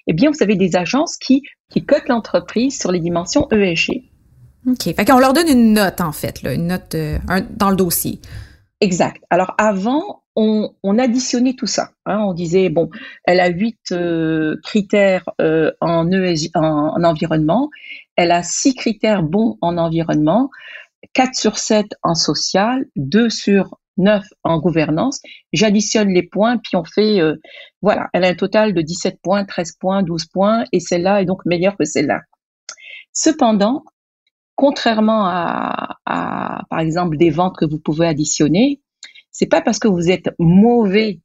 Eh 0.07 0.13
bien, 0.13 0.31
vous 0.31 0.41
avez 0.41 0.55
des 0.55 0.75
agences 0.75 1.17
qui 1.17 1.43
qui 1.69 1.85
cotent 1.85 2.07
l'entreprise 2.07 2.79
sur 2.79 2.91
les 2.91 2.99
dimensions 2.99 3.49
ESG. 3.51 4.03
OK. 4.67 4.95
Fait 4.95 5.05
qu'on 5.05 5.19
leur 5.19 5.33
donne 5.33 5.49
une 5.49 5.73
note, 5.73 5.99
en 5.99 6.11
fait, 6.11 6.41
une 6.43 6.67
note 6.67 6.95
euh, 6.95 7.17
dans 7.57 7.69
le 7.69 7.75
dossier. 7.75 8.19
Exact. 8.83 9.23
Alors 9.29 9.55
avant, 9.57 10.23
on, 10.35 10.73
on 10.83 10.99
additionnait 10.99 11.53
tout 11.53 11.67
ça. 11.67 11.91
Hein. 12.05 12.19
on 12.19 12.33
disait 12.33 12.67
bon, 12.67 12.89
elle 13.23 13.39
a 13.39 13.47
huit 13.47 13.93
euh, 13.93 14.57
critères 14.61 15.29
euh, 15.39 15.71
en, 15.79 16.11
ESG, 16.11 16.51
en, 16.55 17.01
environnement, 17.01 17.69
elle 18.17 18.31
a 18.31 18.43
six 18.43 18.75
critères 18.75 19.23
bons 19.23 19.57
en 19.61 19.77
environnement, 19.77 20.49
4 21.13 21.33
sur 21.33 21.57
7 21.57 21.85
en 22.03 22.13
social, 22.13 22.85
2 22.97 23.29
sur 23.29 23.77
9 23.95 24.25
en 24.43 24.59
gouvernance. 24.59 25.21
J'additionne 25.53 26.09
les 26.09 26.23
points, 26.23 26.57
puis 26.57 26.75
on 26.75 26.83
fait, 26.83 27.21
euh, 27.21 27.37
voilà, 27.81 28.09
elle 28.11 28.25
a 28.25 28.27
un 28.27 28.35
total 28.35 28.73
de 28.73 28.81
17 28.81 29.19
points, 29.23 29.45
13 29.45 29.77
points, 29.79 30.03
12 30.03 30.25
points, 30.25 30.65
et 30.73 30.81
celle-là 30.81 31.21
est 31.21 31.25
donc 31.25 31.45
meilleure 31.45 31.77
que 31.77 31.85
celle-là. 31.85 32.19
Cependant, 33.13 33.85
contrairement 34.63 35.25
à, 35.25 35.97
à, 36.05 36.61
par 36.69 36.79
exemple, 36.79 37.17
des 37.17 37.29
ventes 37.29 37.57
que 37.57 37.65
vous 37.65 37.79
pouvez 37.79 38.07
additionner, 38.07 38.79
c'est 39.29 39.47
pas 39.47 39.59
parce 39.59 39.77
que 39.77 39.89
vous 39.89 40.09
êtes 40.09 40.29
mauvais 40.39 41.19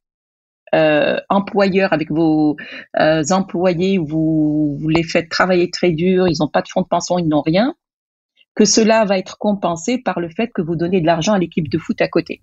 euh, 0.75 1.15
employeur 1.29 1.93
avec 1.93 2.11
vos 2.11 2.57
euh, 2.99 3.23
employés, 3.31 3.97
vous, 3.97 4.77
vous 4.77 4.89
les 4.89 5.03
faites 5.03 5.29
travailler 5.29 5.71
très 5.71 5.91
dur, 5.91 6.27
ils 6.27 6.35
n'ont 6.41 6.49
pas 6.49 6.61
de 6.61 6.67
fonds 6.67 6.81
de 6.81 6.87
pension, 6.87 7.17
ils 7.17 7.29
n'ont 7.29 7.41
rien, 7.41 7.75
que 8.55 8.65
cela 8.65 9.05
va 9.05 9.17
être 9.17 9.37
compensé 9.37 9.99
par 9.99 10.19
le 10.19 10.27
fait 10.27 10.51
que 10.53 10.61
vous 10.61 10.75
donnez 10.75 10.99
de 10.99 11.05
l'argent 11.05 11.31
à 11.31 11.39
l'équipe 11.39 11.69
de 11.69 11.77
foot 11.77 12.01
à 12.01 12.09
côté. 12.09 12.41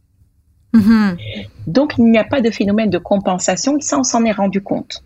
Mm-hmm. 0.73 1.47
Donc 1.67 1.99
il 1.99 2.07
n'y 2.07 2.17
a 2.17 2.25
pas 2.25 2.41
de 2.41 2.51
phénomène 2.51 2.89
de 2.89 2.97
compensation, 2.97 3.79
ça 3.81 3.99
on 3.99 4.03
s'en 4.03 4.25
est 4.25 4.33
rendu 4.33 4.63
compte. 4.63 5.05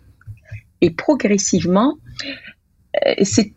Et 0.79 0.91
progressivement, 0.91 1.97
euh, 3.05 3.13
c'est 3.23 3.53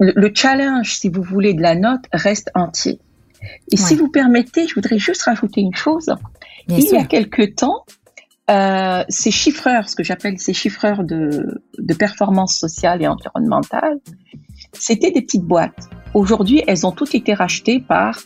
le, 0.00 0.32
challenge, 0.34 0.94
si 0.94 1.08
vous 1.08 1.22
voulez, 1.22 1.54
de 1.54 1.62
la 1.62 1.74
note 1.74 2.04
reste 2.12 2.50
entier. 2.54 2.98
Et 3.70 3.76
si 3.76 3.94
vous 3.94 4.08
permettez, 4.08 4.66
je 4.66 4.74
voudrais 4.74 4.98
juste 4.98 5.22
rajouter 5.22 5.60
une 5.60 5.74
chose. 5.74 6.10
il 6.68 6.80
y 6.80 6.96
a 6.96 7.04
quelque 7.04 7.42
temps, 7.42 7.84
euh, 8.50 9.04
ces 9.08 9.30
chiffreurs, 9.30 9.88
ce 9.88 9.94
que 9.94 10.02
j'appelle 10.02 10.38
ces 10.38 10.52
chiffreurs 10.52 11.04
de, 11.04 11.62
de 11.78 11.94
performance 11.94 12.56
sociale 12.56 13.02
et 13.02 13.06
environnementale, 13.06 13.98
c'était 14.72 15.10
des 15.12 15.22
petites 15.22 15.44
boîtes. 15.44 15.88
Aujourd'hui, 16.14 16.62
elles 16.66 16.86
ont 16.86 16.92
toutes 16.92 17.14
été 17.14 17.32
rachetées 17.32 17.80
par, 17.80 18.20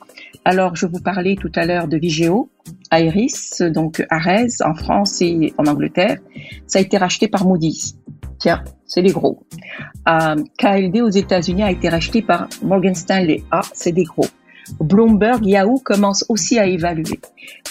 alors 0.44 0.76
je 0.76 0.86
vous 0.86 1.00
parlais 1.00 1.36
tout 1.36 1.52
à 1.54 1.64
l'heure 1.64 1.88
de 1.88 1.96
Vigeo, 1.96 2.50
Iris, 2.92 3.62
donc 3.62 4.04
Ares 4.10 4.62
en 4.64 4.74
France 4.74 5.22
et 5.22 5.52
en 5.58 5.66
Angleterre. 5.66 6.18
Ça 6.66 6.78
a 6.78 6.82
été 6.82 6.98
racheté 6.98 7.28
par 7.28 7.46
Moody's. 7.46 7.96
Tiens, 8.38 8.62
c'est 8.86 9.00
les 9.00 9.12
gros. 9.12 9.42
Euh, 10.08 10.36
KLD 10.58 11.00
aux 11.00 11.10
États-Unis 11.10 11.62
a 11.62 11.70
été 11.70 11.88
racheté 11.88 12.20
par 12.20 12.48
Morgan 12.62 12.94
Stanley. 12.94 13.42
Ah, 13.50 13.62
c'est 13.72 13.92
des 13.92 14.04
gros. 14.04 14.26
Bloomberg, 14.80 15.44
Yahoo 15.46 15.78
commence 15.78 16.24
aussi 16.28 16.58
à 16.58 16.66
évaluer. 16.66 17.20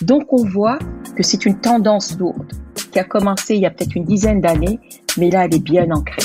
Donc 0.02 0.32
on 0.32 0.44
voit 0.44 0.80
que 1.16 1.24
c'est 1.24 1.46
une 1.46 1.60
tendance 1.60 2.18
lourde 2.18 2.54
qui 2.92 3.00
a 3.00 3.04
commencé 3.04 3.56
il 3.56 3.62
y 3.62 3.66
a 3.66 3.72
peut-être 3.72 3.96
une 3.96 4.06
dizaine 4.06 4.42
d'années, 4.42 4.80
mais 5.18 5.30
là 5.30 5.46
elle 5.46 5.56
est 5.56 5.64
bien 5.64 5.90
ancrée. 5.92 6.24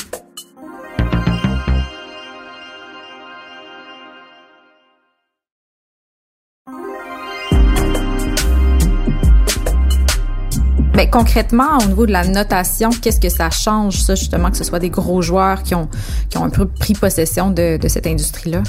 Mais 10.98 11.08
concrètement, 11.08 11.78
au 11.78 11.86
niveau 11.86 12.06
de 12.06 12.10
la 12.10 12.26
notation, 12.26 12.90
qu'est-ce 12.90 13.20
que 13.20 13.28
ça 13.28 13.50
change, 13.50 14.02
ça, 14.02 14.16
justement, 14.16 14.50
que 14.50 14.56
ce 14.56 14.64
soit 14.64 14.80
des 14.80 14.90
gros 14.90 15.22
joueurs 15.22 15.62
qui 15.62 15.76
ont, 15.76 15.88
qui 16.28 16.38
ont 16.38 16.44
un 16.44 16.50
peu 16.50 16.66
pris 16.66 16.94
possession 16.94 17.52
de, 17.52 17.76
de 17.76 17.86
cette 17.86 18.08
industrie-là? 18.08 18.64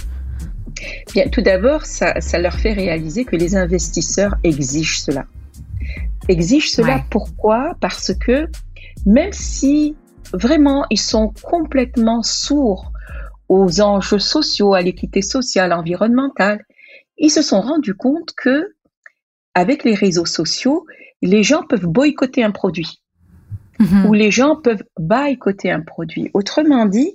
Bien, 1.11 1.27
tout 1.29 1.41
d'abord, 1.41 1.87
ça, 1.87 2.21
ça, 2.21 2.37
leur 2.37 2.53
fait 2.53 2.73
réaliser 2.73 3.25
que 3.25 3.35
les 3.35 3.55
investisseurs 3.55 4.35
exigent 4.43 4.99
cela. 4.99 5.25
Exigent 6.27 6.69
cela 6.69 7.03
pourquoi? 7.09 7.73
Parce 7.81 8.13
que 8.13 8.45
même 9.07 9.33
si 9.33 9.95
vraiment 10.31 10.85
ils 10.91 10.99
sont 10.99 11.33
complètement 11.41 12.21
sourds 12.21 12.91
aux 13.47 13.81
enjeux 13.81 14.19
sociaux, 14.19 14.75
à 14.75 14.83
l'équité 14.83 15.23
sociale, 15.23 15.73
environnementale, 15.73 16.63
ils 17.17 17.31
se 17.31 17.41
sont 17.41 17.61
rendus 17.61 17.95
compte 17.95 18.33
que 18.37 18.75
avec 19.55 19.83
les 19.83 19.95
réseaux 19.95 20.27
sociaux, 20.27 20.85
les 21.21 21.43
gens 21.43 21.63
peuvent 21.63 21.87
boycotter 21.87 22.43
un 22.43 22.51
produit. 22.51 23.01
Mhm. 23.79 24.07
où 24.07 24.13
les 24.13 24.29
gens 24.29 24.57
peuvent 24.57 24.83
boycotter 24.97 25.71
un 25.71 25.79
produit. 25.79 26.29
Autrement 26.33 26.85
dit, 26.85 27.13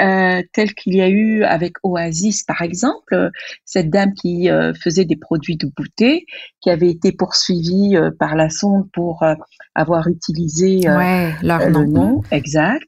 euh, 0.00 0.42
tel 0.52 0.72
qu'il 0.74 0.94
y 0.94 1.00
a 1.00 1.08
eu 1.08 1.42
avec 1.42 1.72
Oasis 1.82 2.44
par 2.44 2.62
exemple, 2.62 3.30
cette 3.64 3.90
dame 3.90 4.14
qui 4.14 4.48
euh, 4.48 4.72
faisait 4.74 5.04
des 5.04 5.16
produits 5.16 5.56
de 5.56 5.68
beauté, 5.76 6.24
qui 6.60 6.70
avait 6.70 6.88
été 6.88 7.10
poursuivie 7.10 7.96
euh, 7.96 8.10
par 8.16 8.36
la 8.36 8.48
sonde 8.48 8.88
pour 8.92 9.24
avoir 9.74 10.06
utilisé 10.06 10.82
leur 11.42 11.68
nom. 11.70 11.80
le 11.80 11.86
nom 11.86 12.22
exact. 12.30 12.86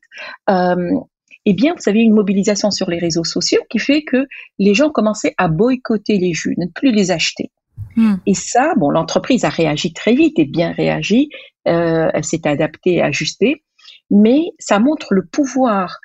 eh 1.47 1.55
bien, 1.55 1.75
vous 1.75 1.89
avez 1.89 2.01
une 2.01 2.15
mobilisation 2.15 2.71
sur 2.71 2.89
les 2.91 2.99
réseaux 2.99 3.25
sociaux 3.25 3.63
qui 3.71 3.81
fait 3.81 4.03
que 4.03 4.29
les 4.61 4.75
gens 4.75 4.91
commençaient 4.91 5.35
à 5.37 5.49
boycotter 5.49 6.19
les 6.19 6.33
jus, 6.33 6.55
ne 6.59 6.67
plus 6.67 6.93
les 6.93 7.11
acheter. 7.11 7.51
Hmm. 7.97 8.17
Et 8.27 8.35
ça, 8.35 8.75
bon, 8.77 8.91
l'entreprise 8.91 9.45
a 9.45 9.49
réagi 9.49 9.93
très 9.93 10.15
vite 10.15 10.39
et 10.39 10.45
bien 10.45 10.73
réagi. 10.73 11.29
Euh, 11.69 12.09
elle 12.13 12.25
s'est 12.25 12.47
adaptée, 12.47 13.03
ajustée. 13.03 13.65
Mais 14.11 14.53
ça 14.59 14.79
montre 14.79 15.15
le 15.15 15.25
pouvoir 15.25 15.99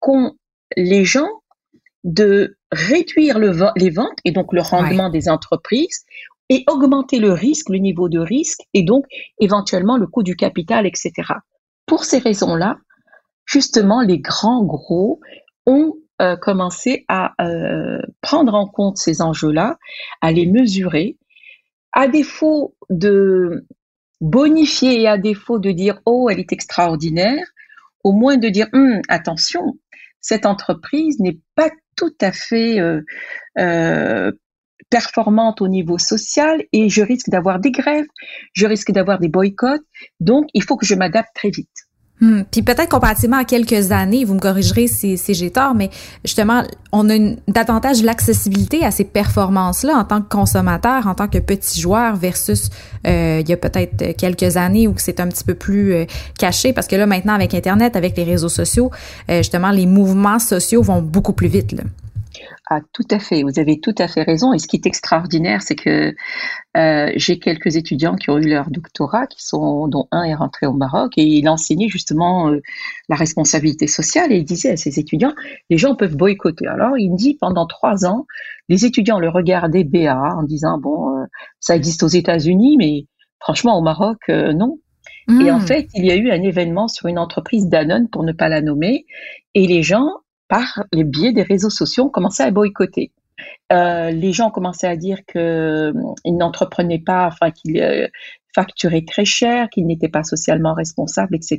qu'ont 0.00 0.32
les 0.76 1.04
gens 1.04 1.28
de 2.04 2.56
réduire 2.72 3.38
le, 3.38 3.52
les 3.76 3.90
ventes 3.90 4.18
et 4.24 4.32
donc 4.32 4.52
le 4.52 4.62
rendement 4.62 5.10
des 5.10 5.28
entreprises 5.28 6.04
et 6.48 6.64
augmenter 6.68 7.18
le 7.18 7.32
risque, 7.32 7.68
le 7.68 7.78
niveau 7.78 8.08
de 8.08 8.18
risque 8.18 8.60
et 8.74 8.82
donc 8.82 9.04
éventuellement 9.38 9.96
le 9.96 10.06
coût 10.06 10.22
du 10.22 10.36
capital, 10.36 10.86
etc. 10.86 11.12
Pour 11.86 12.04
ces 12.04 12.18
raisons-là, 12.18 12.76
justement, 13.46 14.00
les 14.02 14.18
grands 14.18 14.64
gros 14.64 15.20
ont 15.66 15.94
euh, 16.20 16.36
commencé 16.36 17.04
à 17.08 17.32
euh, 17.40 17.98
prendre 18.20 18.54
en 18.54 18.66
compte 18.66 18.96
ces 18.96 19.22
enjeux-là, 19.22 19.76
à 20.20 20.32
les 20.32 20.46
mesurer 20.46 21.16
à 21.92 22.08
défaut 22.08 22.74
de 22.90 23.66
bonifier 24.20 25.02
et 25.02 25.08
à 25.08 25.18
défaut 25.18 25.58
de 25.58 25.70
dire 25.70 26.00
oh 26.06 26.28
elle 26.30 26.40
est 26.40 26.52
extraordinaire, 26.52 27.44
au 28.04 28.12
moins 28.12 28.36
de 28.36 28.48
dire 28.48 28.68
hum, 28.72 29.00
attention, 29.08 29.78
cette 30.20 30.46
entreprise 30.46 31.18
n'est 31.20 31.38
pas 31.54 31.70
tout 31.96 32.14
à 32.20 32.32
fait 32.32 32.80
euh, 32.80 33.02
euh, 33.58 34.32
performante 34.88 35.60
au 35.60 35.68
niveau 35.68 35.98
social 35.98 36.62
et 36.72 36.88
je 36.88 37.02
risque 37.02 37.28
d'avoir 37.28 37.58
des 37.58 37.70
grèves, 37.70 38.06
je 38.52 38.66
risque 38.66 38.92
d'avoir 38.92 39.18
des 39.18 39.28
boycotts, 39.28 39.82
donc 40.20 40.46
il 40.54 40.62
faut 40.62 40.76
que 40.76 40.86
je 40.86 40.94
m'adapte 40.94 41.34
très 41.34 41.50
vite. 41.50 41.88
Hmm. 42.22 42.42
Puis 42.48 42.62
peut-être 42.62 42.88
comparativement 42.88 43.38
à 43.38 43.44
quelques 43.44 43.90
années, 43.90 44.24
vous 44.24 44.34
me 44.34 44.38
corrigerez 44.38 44.86
si, 44.86 45.18
si 45.18 45.34
j'ai 45.34 45.50
tort, 45.50 45.74
mais 45.74 45.90
justement, 46.24 46.62
on 46.92 47.10
a 47.10 47.16
une, 47.16 47.36
davantage 47.48 48.00
l'accessibilité 48.04 48.84
à 48.84 48.92
ces 48.92 49.02
performances-là 49.02 49.94
en 49.96 50.04
tant 50.04 50.22
que 50.22 50.28
consommateur, 50.28 51.08
en 51.08 51.16
tant 51.16 51.26
que 51.26 51.38
petit 51.38 51.80
joueur 51.80 52.14
versus 52.14 52.70
euh, 53.08 53.40
il 53.40 53.48
y 53.48 53.52
a 53.52 53.56
peut-être 53.56 54.16
quelques 54.16 54.56
années 54.56 54.86
où 54.86 54.94
c'est 54.98 55.18
un 55.18 55.26
petit 55.26 55.42
peu 55.42 55.54
plus 55.54 55.94
euh, 55.94 56.04
caché 56.38 56.72
parce 56.72 56.86
que 56.86 56.94
là 56.94 57.06
maintenant 57.06 57.34
avec 57.34 57.54
Internet, 57.54 57.96
avec 57.96 58.16
les 58.16 58.22
réseaux 58.22 58.48
sociaux, 58.48 58.92
euh, 59.28 59.38
justement 59.38 59.72
les 59.72 59.86
mouvements 59.86 60.38
sociaux 60.38 60.80
vont 60.80 61.02
beaucoup 61.02 61.32
plus 61.32 61.48
vite. 61.48 61.72
Là. 61.72 61.82
Ah, 62.74 62.80
tout 62.94 63.06
à 63.10 63.18
fait, 63.18 63.42
vous 63.42 63.58
avez 63.58 63.80
tout 63.80 63.94
à 63.98 64.08
fait 64.08 64.22
raison. 64.22 64.54
Et 64.54 64.58
ce 64.58 64.66
qui 64.66 64.76
est 64.76 64.86
extraordinaire, 64.86 65.60
c'est 65.60 65.74
que 65.74 66.14
euh, 66.74 67.12
j'ai 67.16 67.38
quelques 67.38 67.76
étudiants 67.76 68.16
qui 68.16 68.30
ont 68.30 68.38
eu 68.38 68.48
leur 68.48 68.70
doctorat, 68.70 69.26
qui 69.26 69.44
sont, 69.44 69.88
dont 69.88 70.08
un 70.10 70.22
est 70.22 70.34
rentré 70.34 70.64
au 70.64 70.72
Maroc, 70.72 71.18
et 71.18 71.22
il 71.22 71.46
enseignait 71.50 71.88
justement 71.88 72.48
euh, 72.48 72.62
la 73.10 73.16
responsabilité 73.16 73.86
sociale, 73.86 74.32
et 74.32 74.38
il 74.38 74.44
disait 74.44 74.70
à 74.70 74.78
ses 74.78 74.98
étudiants, 74.98 75.34
les 75.68 75.76
gens 75.76 75.94
peuvent 75.96 76.16
boycotter. 76.16 76.66
Alors, 76.66 76.96
il 76.96 77.14
dit, 77.14 77.36
pendant 77.38 77.66
trois 77.66 78.06
ans, 78.06 78.26
les 78.70 78.86
étudiants 78.86 79.18
le 79.18 79.28
regardaient 79.28 79.84
BA 79.84 80.16
en 80.16 80.42
disant, 80.42 80.78
bon, 80.78 81.10
euh, 81.18 81.24
ça 81.60 81.76
existe 81.76 82.02
aux 82.02 82.08
États-Unis, 82.08 82.78
mais 82.78 83.06
franchement, 83.38 83.76
au 83.76 83.82
Maroc, 83.82 84.28
non. 84.28 84.78
Et 85.28 85.50
en 85.50 85.58
hmm. 85.58 85.66
fait, 85.66 85.88
il 85.94 86.06
y 86.06 86.10
a 86.10 86.16
eu 86.16 86.30
un 86.30 86.42
événement 86.42 86.88
sur 86.88 87.06
une 87.06 87.18
entreprise 87.18 87.68
Danone, 87.68 88.08
pour 88.08 88.22
ne 88.22 88.32
pas 88.32 88.48
la 88.48 88.62
nommer, 88.62 89.04
et 89.54 89.66
les 89.66 89.82
gens 89.82 90.08
par 90.52 90.84
les 90.92 91.04
biais 91.04 91.32
des 91.32 91.44
réseaux 91.44 91.70
sociaux, 91.70 92.04
on 92.04 92.08
commençait 92.10 92.42
à 92.42 92.50
boycotter. 92.50 93.10
Euh, 93.72 94.10
les 94.10 94.34
gens 94.34 94.50
commençaient 94.50 94.86
à 94.86 94.96
dire 94.96 95.20
qu'ils 95.24 95.40
euh, 95.40 95.94
n'entreprenaient 96.26 97.02
pas, 97.04 97.26
enfin 97.28 97.50
qu'ils 97.50 97.80
euh, 97.80 98.06
facturaient 98.54 99.06
très 99.06 99.24
cher, 99.24 99.70
qu'ils 99.70 99.86
n'étaient 99.86 100.10
pas 100.10 100.24
socialement 100.24 100.74
responsables, 100.74 101.34
etc. 101.34 101.58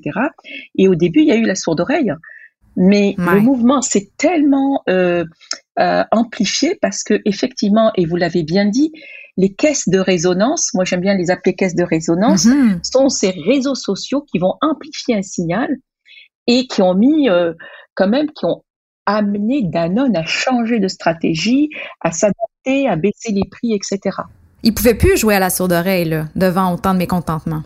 Et 0.78 0.88
au 0.88 0.94
début, 0.94 1.22
il 1.22 1.28
y 1.28 1.32
a 1.32 1.38
eu 1.38 1.46
la 1.46 1.56
sourde 1.56 1.82
oreille. 1.82 2.14
Mais 2.78 3.16
le 3.18 3.40
mouvement 3.40 3.82
s'est 3.82 4.12
tellement 4.18 4.84
amplifié 6.12 6.78
parce 6.80 7.04
que 7.04 7.20
effectivement, 7.26 7.92
et 7.96 8.06
vous 8.06 8.16
l'avez 8.16 8.44
bien 8.44 8.66
dit, 8.66 8.92
les 9.38 9.56
caisses 9.56 9.90
de 9.90 9.98
résonance, 9.98 10.72
moi 10.76 10.86
j'aime 10.86 11.02
bien 11.02 11.16
les 11.16 11.32
appeler 11.32 11.56
caisses 11.56 11.76
de 11.76 11.84
résonance, 11.84 12.46
mm-hmm. 12.46 12.84
sont 12.84 13.10
ces 13.10 13.32
réseaux 13.32 13.74
sociaux 13.74 14.22
qui 14.22 14.38
vont 14.38 14.54
amplifier 14.62 15.16
un 15.16 15.24
signal 15.24 15.78
et 16.46 16.68
qui 16.68 16.84
ont 16.84 16.94
mis 16.94 17.28
quand 17.96 18.08
même, 18.08 18.32
qui 18.32 18.46
ont 18.46 18.64
amener 19.06 19.64
Danone 19.64 20.16
à 20.16 20.26
changer 20.26 20.80
de 20.80 20.88
stratégie, 20.88 21.70
à 22.02 22.12
s'adapter, 22.12 22.88
à 22.88 22.96
baisser 22.96 23.32
les 23.32 23.48
prix, 23.50 23.74
etc. 23.74 24.18
Il 24.64 24.74
pouvait 24.74 24.94
plus 24.94 25.18
jouer 25.18 25.36
à 25.36 25.40
la 25.40 25.50
sourde 25.50 25.74
oreille 25.74 26.24
devant 26.36 26.74
autant 26.74 26.94
de 26.94 27.00
mécontentement. 27.00 27.64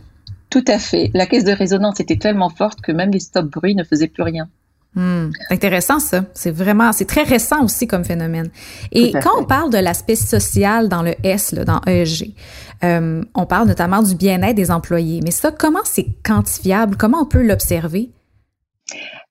Tout 0.49 0.65
à 0.67 0.79
fait. 0.79 1.11
La 1.13 1.25
caisse 1.25 1.43
de 1.43 1.51
résonance 1.51 1.99
était 1.99 2.17
tellement 2.17 2.49
forte 2.49 2.81
que 2.81 2.91
même 2.91 3.11
les 3.11 3.19
stop 3.19 3.45
bruits 3.45 3.75
ne 3.75 3.83
faisaient 3.83 4.07
plus 4.07 4.23
rien. 4.23 4.47
Hmm. 4.95 5.29
intéressant 5.51 5.99
ça. 5.99 6.23
C'est 6.33 6.49
vraiment, 6.49 6.91
c'est 6.91 7.05
très 7.05 7.21
récent 7.21 7.63
aussi 7.63 7.85
comme 7.85 8.03
phénomène. 8.03 8.49
Et 8.91 9.11
quand 9.11 9.39
on 9.39 9.43
parle 9.43 9.71
de 9.71 9.77
l'aspect 9.77 10.15
social 10.15 10.89
dans 10.89 11.03
le 11.03 11.13
S, 11.23 11.51
là, 11.51 11.65
dans 11.65 11.81
ESG, 11.85 12.33
euh, 12.83 13.23
on 13.35 13.45
parle 13.45 13.67
notamment 13.67 14.01
du 14.01 14.15
bien-être 14.15 14.55
des 14.55 14.71
employés. 14.71 15.19
Mais 15.23 15.29
ça, 15.29 15.51
comment 15.51 15.81
c'est 15.83 16.07
quantifiable? 16.23 16.95
Comment 16.97 17.21
on 17.21 17.25
peut 17.25 17.45
l'observer? 17.45 18.09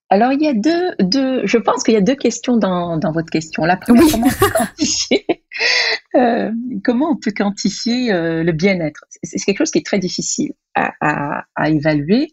Alors, 0.09 0.33
il 0.33 0.41
y 0.41 0.47
a 0.47 0.55
deux, 0.55 0.95
deux 1.01 1.45
je 1.47 1.59
pense 1.59 1.83
qu'il 1.83 1.95
y 1.95 1.97
a 1.97 2.01
deux 2.01 2.15
questions 2.15 2.57
dans, 2.57 2.97
dans 2.97 3.11
votre 3.11 3.29
question. 3.31 3.65
La 3.65 3.77
première, 3.77 4.05
comment, 4.09 4.27
on 4.27 4.31
peut 4.31 4.51
quantifier, 4.51 5.27
euh, 6.15 6.53
comment 6.85 7.11
on 7.11 7.17
peut 7.17 7.33
quantifier 7.33 8.13
euh, 8.13 8.45
le 8.45 8.53
bien-être? 8.53 9.05
C'est 9.25 9.45
quelque 9.45 9.59
chose 9.59 9.73
qui 9.73 9.79
est 9.79 9.87
très 9.87 9.99
difficile 9.99 10.53
à, 10.77 10.93
à, 11.01 11.45
à, 11.57 11.71
évaluer. 11.71 12.29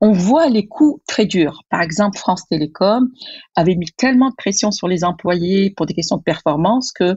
On 0.00 0.10
voit 0.10 0.48
les 0.48 0.66
coûts 0.66 1.00
très 1.06 1.26
durs. 1.26 1.62
Par 1.70 1.80
exemple, 1.80 2.18
France 2.18 2.42
Télécom 2.48 3.08
avait 3.54 3.76
mis 3.76 3.90
tellement 3.96 4.30
de 4.30 4.34
pression 4.34 4.72
sur 4.72 4.88
les 4.88 5.04
employés 5.04 5.70
pour 5.76 5.86
des 5.86 5.94
questions 5.94 6.16
de 6.16 6.22
performance 6.22 6.92
que 6.92 7.14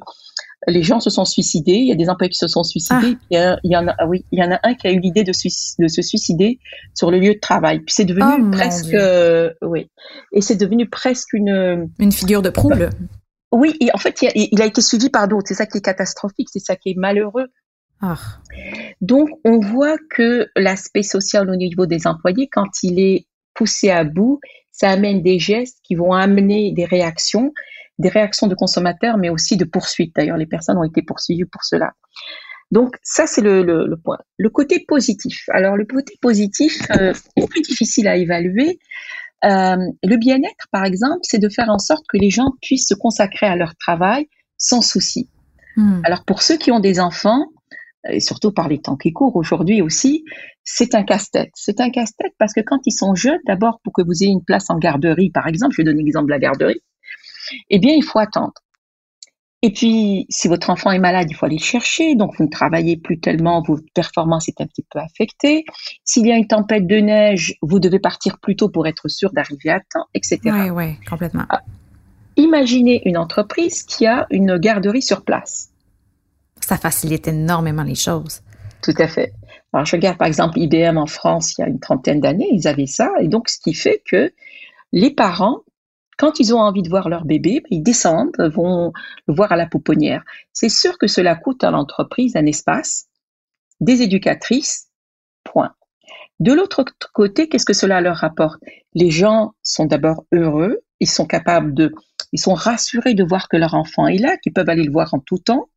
les 0.68 0.84
gens 0.84 1.00
se 1.00 1.10
sont 1.10 1.26
suicidés. 1.26 1.74
Il 1.74 1.88
y 1.88 1.92
a 1.92 1.96
des 1.96 2.10
employés 2.10 2.30
qui 2.30 2.38
se 2.38 2.48
sont 2.48 2.64
suicidés. 2.64 3.18
Ah. 3.34 3.58
Il, 3.64 3.72
y 3.72 3.78
en 3.78 3.88
a, 3.88 3.96
ah 3.98 4.08
oui, 4.08 4.26
il 4.32 4.40
y 4.40 4.44
en 4.44 4.52
a 4.52 4.60
un 4.64 4.74
qui 4.76 4.88
a 4.88 4.92
eu 4.92 5.00
l'idée 5.00 5.24
de, 5.24 5.32
de, 5.32 5.88
se 5.88 6.02
suicider 6.02 6.60
sur 6.94 7.12
le 7.12 7.20
lieu 7.20 7.34
de 7.34 7.40
travail. 7.40 7.80
Puis 7.80 7.94
c'est 7.96 8.06
devenu 8.06 8.48
oh, 8.48 8.52
presque, 8.52 8.94
euh, 8.94 9.52
oui, 9.62 9.90
et 10.34 10.42
c'est 10.42 10.58
devenu 10.58 10.90
presque 10.90 11.34
une 11.34 11.90
une 12.00 12.12
figure 12.12 12.42
de 12.42 12.50
proue. 12.50 12.72
Oui, 13.52 13.76
et 13.80 13.90
en 13.94 13.98
fait, 13.98 14.22
il 14.22 14.62
a, 14.62 14.66
été 14.66 14.82
suivi 14.82 15.10
par 15.10 15.28
d'autres. 15.28 15.48
C'est 15.48 15.56
ça 15.56 15.66
qui 15.66 15.80
est 15.80 15.82
catastrophique, 15.82 16.50
c'est 16.52 16.60
ça 16.60 16.76
qui 16.76 16.92
est 16.92 16.98
malheureux. 16.98 17.48
Ah. 18.02 18.18
Donc, 19.02 19.30
on 19.44 19.60
voit 19.60 19.98
que 20.12 20.48
l'aspect 20.56 21.04
social 21.04 21.50
au 21.50 21.56
niveau 21.56 21.86
des 21.86 22.06
employés, 22.06 22.48
quand 22.52 22.70
il 22.84 23.00
est 23.00 23.26
poussé 23.56 23.90
à 23.90 24.04
bout, 24.04 24.40
ça 24.72 24.92
amène 24.92 25.24
des 25.24 25.40
gestes 25.40 25.80
qui 25.84 25.96
vont 25.96 26.14
amener 26.14 26.72
des 26.74 26.86
réactions 26.86 27.52
des 28.00 28.10
réactions 28.10 28.48
de 28.48 28.56
consommateurs, 28.56 29.18
mais 29.18 29.30
aussi 29.30 29.58
de 29.58 29.66
poursuites. 29.66 30.16
D'ailleurs, 30.16 30.38
les 30.38 30.46
personnes 30.46 30.78
ont 30.78 30.84
été 30.84 31.02
poursuivies 31.02 31.46
pour 31.46 31.64
cela. 31.64 31.92
Donc 32.72 32.96
ça, 33.04 33.28
c'est 33.28 33.42
le, 33.42 33.64
le, 33.64 33.98
point. 33.98 34.20
Le 34.38 34.50
côté 34.50 34.86
positif. 34.88 35.46
Alors 35.50 35.76
le 35.76 35.86
côté 35.86 36.14
positif 36.22 36.80
euh, 36.92 37.14
est 37.36 37.48
plus 37.50 37.62
difficile 37.62 38.08
à 38.08 38.16
évaluer. 38.16 38.80
Euh, 39.46 39.78
le 40.04 40.18
bien-être, 40.18 40.68
par 40.72 40.86
exemple, 40.86 41.20
c'est 41.24 41.40
de 41.40 41.50
faire 41.50 41.70
en 41.70 41.80
sorte 41.80 42.06
que 42.08 42.18
les 42.18 42.30
gens 42.30 42.52
puissent 42.62 42.88
se 42.88 42.94
consacrer 42.94 43.48
à 43.48 43.56
leur 43.56 43.76
travail 43.76 44.28
sans 44.58 44.82
souci. 44.82 45.30
Hmm. 45.78 46.02
Alors 46.04 46.26
pour 46.26 46.42
ceux 46.42 46.58
qui 46.58 46.72
ont 46.72 46.80
des 46.80 47.00
enfants, 47.00 47.46
et 48.08 48.20
surtout 48.20 48.52
par 48.52 48.68
les 48.68 48.80
temps 48.80 48.98
qui 48.98 49.12
courent 49.14 49.36
aujourd'hui 49.36 49.82
aussi, 49.82 50.24
c'est 50.64 50.94
un 50.94 51.04
casse-tête. 51.04 51.52
C'est 51.56 51.82
un 51.82 51.90
casse-tête 51.90 52.34
parce 52.38 52.54
que 52.54 52.62
quand 52.62 52.80
ils 52.86 52.92
sont 52.92 53.16
jeunes, 53.16 53.40
d'abord 53.48 53.80
pour 53.84 53.94
que 53.94 54.02
vous 54.04 54.24
ayez 54.24 54.32
une 54.32 54.44
place 54.44 54.70
en 54.70 54.78
garderie, 54.78 55.32
par 55.32 55.48
exemple, 55.48 55.74
je 55.76 55.82
vais 55.82 55.86
donner 55.86 56.04
l'exemple 56.04 56.28
de 56.28 56.32
la 56.32 56.40
garderie, 56.40 56.82
eh 57.70 57.80
bien, 57.80 57.94
il 57.94 58.04
faut 58.04 58.20
attendre. 58.20 58.54
Et 59.62 59.74
puis, 59.74 60.26
si 60.30 60.48
votre 60.48 60.70
enfant 60.70 60.92
est 60.92 61.00
malade, 61.00 61.28
il 61.30 61.34
faut 61.34 61.46
aller 61.46 61.58
le 61.58 61.64
chercher. 61.64 62.16
Donc, 62.16 62.34
vous 62.38 62.46
ne 62.46 62.50
travaillez 62.50 62.96
plus 62.96 63.20
tellement, 63.20 63.62
votre 63.62 63.84
performance 63.94 64.48
est 64.48 64.62
un 64.62 64.68
petit 64.68 64.86
peu 64.90 65.00
affectée. 65.00 65.66
S'il 66.06 66.26
y 66.28 66.32
a 66.32 66.38
une 66.38 66.48
tempête 66.48 66.88
de 66.88 66.96
neige, 66.96 67.56
vous 67.62 67.80
devez 67.80 68.00
partir 68.00 68.40
plus 68.40 68.56
tôt 68.56 68.70
pour 68.70 68.88
être 68.88 69.10
sûr 69.10 69.32
d'arriver 69.34 69.70
à 69.70 69.80
temps, 69.80 70.06
etc. 70.14 70.40
Oui, 70.46 70.70
oui, 70.70 70.96
complètement. 71.10 71.44
Ah, 71.50 71.62
imaginez 72.38 73.02
une 73.06 73.18
entreprise 73.18 73.84
qui 73.84 74.08
a 74.08 74.28
une 74.30 74.58
garderie 74.58 75.02
sur 75.02 75.26
place. 75.26 75.72
Ça 76.62 76.78
facilite 76.78 77.28
énormément 77.28 77.84
les 77.84 77.96
choses. 77.96 78.42
Tout 78.82 78.96
à 78.98 79.10
fait. 79.10 79.34
Alors, 79.74 79.86
je 79.86 79.96
regarde 79.96 80.18
par 80.18 80.28
exemple 80.28 80.58
IBM 80.58 80.98
en 80.98 81.06
France, 81.06 81.58
il 81.58 81.62
y 81.62 81.64
a 81.66 81.68
une 81.68 81.80
trentaine 81.82 82.22
d'années, 82.22 82.48
ils 82.52 82.68
avaient 82.68 82.88
ça. 82.88 83.12
Et 83.20 83.28
donc, 83.28 83.50
ce 83.50 83.60
qui 83.60 83.74
fait 83.74 84.02
que 84.10 84.32
les 84.94 85.12
parents 85.12 85.60
quand 86.20 86.42
ils 86.42 86.54
ont 86.54 86.60
envie 86.60 86.84
de 86.84 86.90
voir 86.90 87.08
leur 87.08 87.24
bébé, 87.24 87.64
ils 87.70 87.82
descendent, 87.82 88.36
vont 88.54 88.92
le 89.28 89.34
voir 89.34 89.54
à 89.54 89.56
la 89.56 89.66
pouponnière. 89.66 90.22
C'est 90.52 90.68
sûr 90.70 90.98
que 90.98 91.08
cela 91.08 91.36
coûte 91.36 91.64
à 91.64 91.72
l'entreprise 91.72 92.36
un 92.36 92.46
espace, 92.46 93.08
des 93.80 94.02
éducatrices, 94.02 94.90
point. 95.46 95.74
De 96.42 96.52
l'autre 96.52 96.84
côté, 97.14 97.48
qu'est-ce 97.48 97.66
que 97.66 97.74
cela 97.74 98.02
leur 98.02 98.18
rapporte? 98.18 98.62
Les 98.94 99.12
gens 99.12 99.54
sont 99.64 99.86
d'abord 99.86 100.26
heureux, 100.34 100.80
ils 101.00 101.10
sont 101.10 101.26
capables 101.26 101.74
de, 101.74 101.94
ils 102.34 102.40
sont 102.40 102.54
rassurés 102.54 103.14
de 103.14 103.24
voir 103.24 103.48
que 103.48 103.56
leur 103.56 103.74
enfant 103.74 104.08
est 104.08 104.18
là, 104.18 104.36
qu'ils 104.38 104.52
peuvent 104.52 104.70
aller 104.70 104.84
le 104.84 104.92
voir 104.92 105.14
en 105.14 105.20
tout 105.20 105.38
temps. 105.38 105.70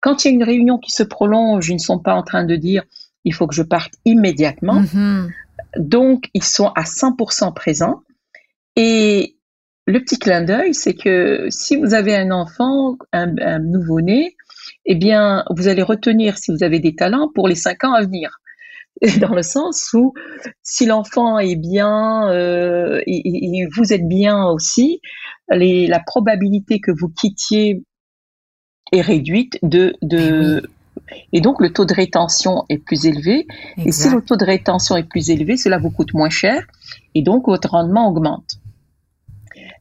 Quand 0.00 0.24
il 0.24 0.28
y 0.28 0.30
a 0.30 0.34
une 0.34 0.44
réunion 0.44 0.78
qui 0.78 0.92
se 0.92 1.02
prolonge, 1.02 1.68
ils 1.68 1.74
ne 1.74 1.78
sont 1.78 1.98
pas 1.98 2.14
en 2.14 2.22
train 2.22 2.44
de 2.44 2.54
dire 2.54 2.84
il 3.24 3.34
faut 3.34 3.48
que 3.48 3.54
je 3.54 3.62
parte 3.62 3.94
immédiatement. 4.04 4.82
Mm-hmm. 4.82 5.30
Donc, 5.78 6.28
ils 6.34 6.44
sont 6.44 6.68
à 6.68 6.82
100% 6.82 7.52
présents. 7.52 8.02
Et 8.76 9.36
le 9.86 10.00
petit 10.00 10.18
clin 10.18 10.42
d'œil, 10.42 10.74
c'est 10.74 10.94
que 10.94 11.46
si 11.50 11.76
vous 11.76 11.94
avez 11.94 12.16
un 12.16 12.30
enfant, 12.30 12.96
un, 13.12 13.58
nouveau-né, 13.58 14.36
eh 14.86 14.94
bien, 14.94 15.44
vous 15.50 15.68
allez 15.68 15.82
retenir 15.82 16.38
si 16.38 16.52
vous 16.52 16.62
avez 16.62 16.78
des 16.78 16.94
talents 16.94 17.28
pour 17.34 17.48
les 17.48 17.54
cinq 17.54 17.84
ans 17.84 17.92
à 17.92 18.02
venir. 18.02 18.38
Dans 19.20 19.34
le 19.34 19.42
sens 19.42 19.92
où 19.94 20.14
si 20.62 20.86
l'enfant 20.86 21.38
est 21.38 21.56
bien 21.56 22.30
euh, 22.30 23.00
et, 23.06 23.66
vous 23.74 23.92
êtes 23.92 24.06
bien 24.06 24.44
aussi, 24.46 25.00
les, 25.50 25.86
la 25.88 26.00
probabilité 26.00 26.78
que 26.78 26.92
vous 26.92 27.08
quittiez 27.08 27.82
est 28.92 29.00
réduite 29.00 29.58
de, 29.62 29.94
de 30.02 30.62
eh 30.62 30.68
et 31.32 31.40
donc 31.40 31.60
le 31.60 31.72
taux 31.72 31.86
de 31.86 31.94
rétention 31.94 32.64
est 32.68 32.78
plus 32.78 33.06
élevé. 33.06 33.46
Et 33.84 33.92
si 33.92 34.08
le 34.08 34.22
taux 34.22 34.36
de 34.36 34.44
rétention 34.44 34.96
est 34.96 35.08
plus 35.08 35.30
élevé, 35.30 35.56
cela 35.56 35.78
vous 35.78 35.90
coûte 35.90 36.14
moins 36.14 36.30
cher 36.30 36.64
et 37.14 37.22
donc 37.22 37.46
votre 37.46 37.70
rendement 37.70 38.08
augmente. 38.08 38.61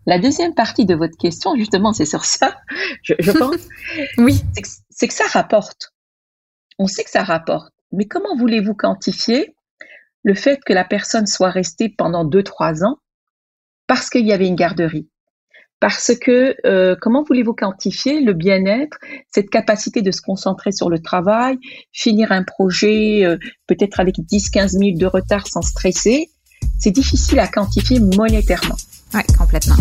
La 0.08 0.18
deuxième 0.18 0.56
partie 0.56 0.86
de 0.86 0.96
votre 0.96 1.18
question, 1.18 1.56
justement, 1.56 1.94
c'est 1.94 2.06
sur 2.06 2.26
ça, 2.26 2.58
je, 3.04 3.32
pense. 3.32 3.68
oui. 4.18 4.42
C'est 4.90 5.08
que, 5.08 5.14
ça 5.14 5.26
rapporte. 5.28 5.94
On 6.80 6.88
sait 6.88 7.04
que 7.04 7.10
ça 7.10 7.24
rapporte. 7.24 7.74
Mais 7.92 8.06
comment 8.06 8.36
voulez-vous 8.36 8.74
quantifier 8.74 9.56
le 10.24 10.34
fait 10.34 10.60
que 10.66 10.74
la 10.74 10.86
personne 10.86 11.28
soit 11.28 11.50
restée 11.50 11.90
pendant 11.90 12.26
deux, 12.26 12.44
trois 12.44 12.84
ans 12.84 12.98
parce 13.88 14.10
qu'il 14.10 14.26
y 14.26 14.34
avait 14.34 14.48
une 14.48 14.56
garderie? 14.56 15.10
Parce 15.80 16.14
que 16.16 16.56
euh, 16.66 16.96
comment 17.00 17.24
voulez-vous 17.24 17.54
quantifier 17.54 18.22
le 18.22 18.34
bien-être, 18.34 19.00
cette 19.32 19.50
capacité 19.50 20.04
de 20.04 20.12
se 20.12 20.22
concentrer 20.22 20.72
sur 20.72 20.90
le 20.90 21.00
travail, 21.00 21.58
finir 21.92 22.32
un 22.32 22.44
projet 22.44 23.26
euh, 23.26 23.38
peut-être 23.66 24.00
avec 24.00 24.18
10-15 24.18 24.78
minutes 24.78 25.00
de 25.00 25.08
retard 25.08 25.48
sans 25.48 25.64
stresser? 25.64 26.30
C'est 26.78 26.92
difficile 26.92 27.40
à 27.40 27.48
quantifier 27.48 28.00
monétairement. 28.00 28.78
Oui, 29.14 29.22
complètement. 29.38 29.76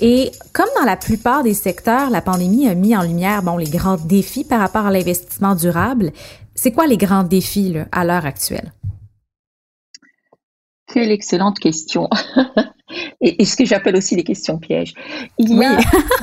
Et 0.00 0.32
comme 0.52 0.68
dans 0.76 0.84
la 0.84 0.96
plupart 0.96 1.44
des 1.44 1.54
secteurs, 1.54 2.10
la 2.10 2.20
pandémie 2.20 2.66
a 2.66 2.74
mis 2.74 2.96
en 2.96 3.02
lumière 3.02 3.44
bon, 3.44 3.56
les 3.56 3.70
grands 3.70 3.96
défis 3.96 4.42
par 4.42 4.58
rapport 4.58 4.86
à 4.86 4.90
l'investissement 4.90 5.54
durable. 5.54 6.10
C'est 6.56 6.72
quoi 6.72 6.88
les 6.88 6.96
grands 6.96 7.22
défis 7.22 7.76
à 7.92 8.04
l'heure 8.04 8.26
actuelle? 8.26 8.72
Quelle 10.92 11.12
excellente 11.12 11.60
question. 11.60 12.08
et, 13.20 13.44
ce 13.44 13.56
que 13.56 13.64
j'appelle 13.64 13.96
aussi 13.96 14.16
des 14.16 14.24
questions 14.24 14.58
pièges. 14.58 14.94
Il 15.38 15.56
y 15.56 15.64
a... 15.64 15.78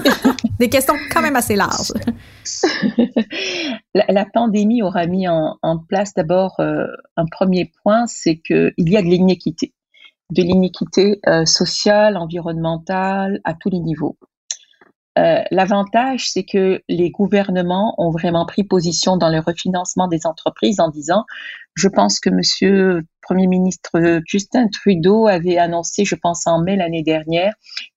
des 0.60 0.70
questions 0.70 0.96
quand 1.12 1.22
même 1.22 1.36
assez 1.36 1.56
larges. 1.56 1.94
la, 3.94 4.26
pandémie 4.26 4.82
aura 4.82 5.06
mis 5.06 5.28
en, 5.28 5.58
place 5.88 6.14
d'abord 6.14 6.60
euh, 6.60 6.88
un 7.18 7.26
premier 7.26 7.72
point, 7.84 8.06
c'est 8.08 8.38
qu'il 8.38 8.74
y 8.78 8.98
a 8.98 9.02
de 9.02 9.08
l'inéquité, 9.08 9.74
de 10.32 10.44
l'inéquité 10.44 11.20
euh, 11.28 11.46
sociale, 11.46 12.18
environnementale, 12.18 13.40
à 13.44 13.54
tous 13.54 13.70
les 13.70 13.80
niveaux. 13.80 14.18
Euh, 15.20 15.44
l'avantage, 15.52 16.30
c'est 16.30 16.44
que 16.44 16.82
les 16.88 17.10
gouvernements 17.10 17.94
ont 17.98 18.12
vraiment 18.12 18.46
pris 18.46 18.64
position 18.64 19.18
dans 19.18 19.30
le 19.30 19.40
refinancement 19.40 20.08
des 20.08 20.26
entreprises 20.26 20.80
en 20.80 20.90
disant, 20.90 21.26
je 21.76 21.88
pense 21.88 22.20
que 22.20 22.30
Monsieur 22.30 23.02
Premier 23.22 23.48
ministre 23.48 24.22
Justin 24.26 24.68
Trudeau 24.68 25.28
avait 25.28 25.58
annoncé, 25.58 26.06
je 26.06 26.16
pense 26.16 26.48
en 26.48 26.62
mai 26.62 26.76
l'année 26.76 27.04
dernière, 27.04 27.54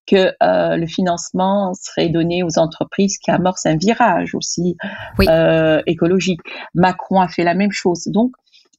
que 0.06 0.32
euh, 0.42 0.76
le 0.76 0.87
financement 0.87 1.72
serait 1.74 2.08
donné 2.08 2.42
aux 2.42 2.58
entreprises 2.58 3.18
qui 3.18 3.30
amorcent 3.30 3.66
un 3.66 3.76
virage 3.76 4.35
aussi 4.35 4.76
euh, 5.20 5.80
écologique. 5.87 6.40
Macron 6.74 7.20
a 7.20 7.28
fait 7.28 7.44
la 7.44 7.54
même 7.54 7.72
chose. 7.72 8.04
Donc, 8.06 8.32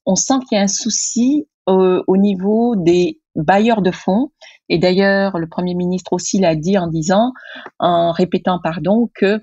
on 0.05 0.15
sent 0.15 0.35
qu'il 0.47 0.57
y 0.57 0.61
a 0.61 0.63
un 0.63 0.67
souci 0.67 1.47
au 1.65 2.17
niveau 2.17 2.75
des 2.75 3.21
bailleurs 3.35 3.81
de 3.81 3.91
fonds 3.91 4.31
et 4.69 4.79
d'ailleurs, 4.79 5.37
le 5.37 5.47
Premier 5.47 5.75
ministre 5.75 6.13
aussi 6.13 6.39
l'a 6.39 6.55
dit 6.55 6.77
en 6.77 6.87
disant, 6.87 7.33
en 7.79 8.11
répétant, 8.11 8.59
pardon, 8.59 9.09
que 9.13 9.39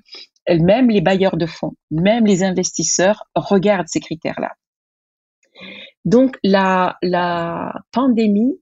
même 0.48 0.88
les 0.88 1.00
bailleurs 1.00 1.36
de 1.36 1.46
fonds, 1.46 1.74
même 1.90 2.26
les 2.26 2.42
investisseurs 2.42 3.28
regardent 3.34 3.88
ces 3.88 4.00
critères-là. 4.00 4.52
Donc, 6.04 6.36
la, 6.42 6.96
la 7.02 7.74
pandémie 7.92 8.58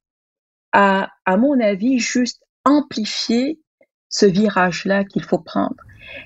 a, 0.72 1.08
à 1.24 1.36
mon 1.36 1.58
avis, 1.60 1.98
juste 1.98 2.42
amplifié 2.64 3.60
ce 4.08 4.26
virage-là 4.26 5.04
qu'il 5.04 5.22
faut 5.22 5.38
prendre. 5.38 5.76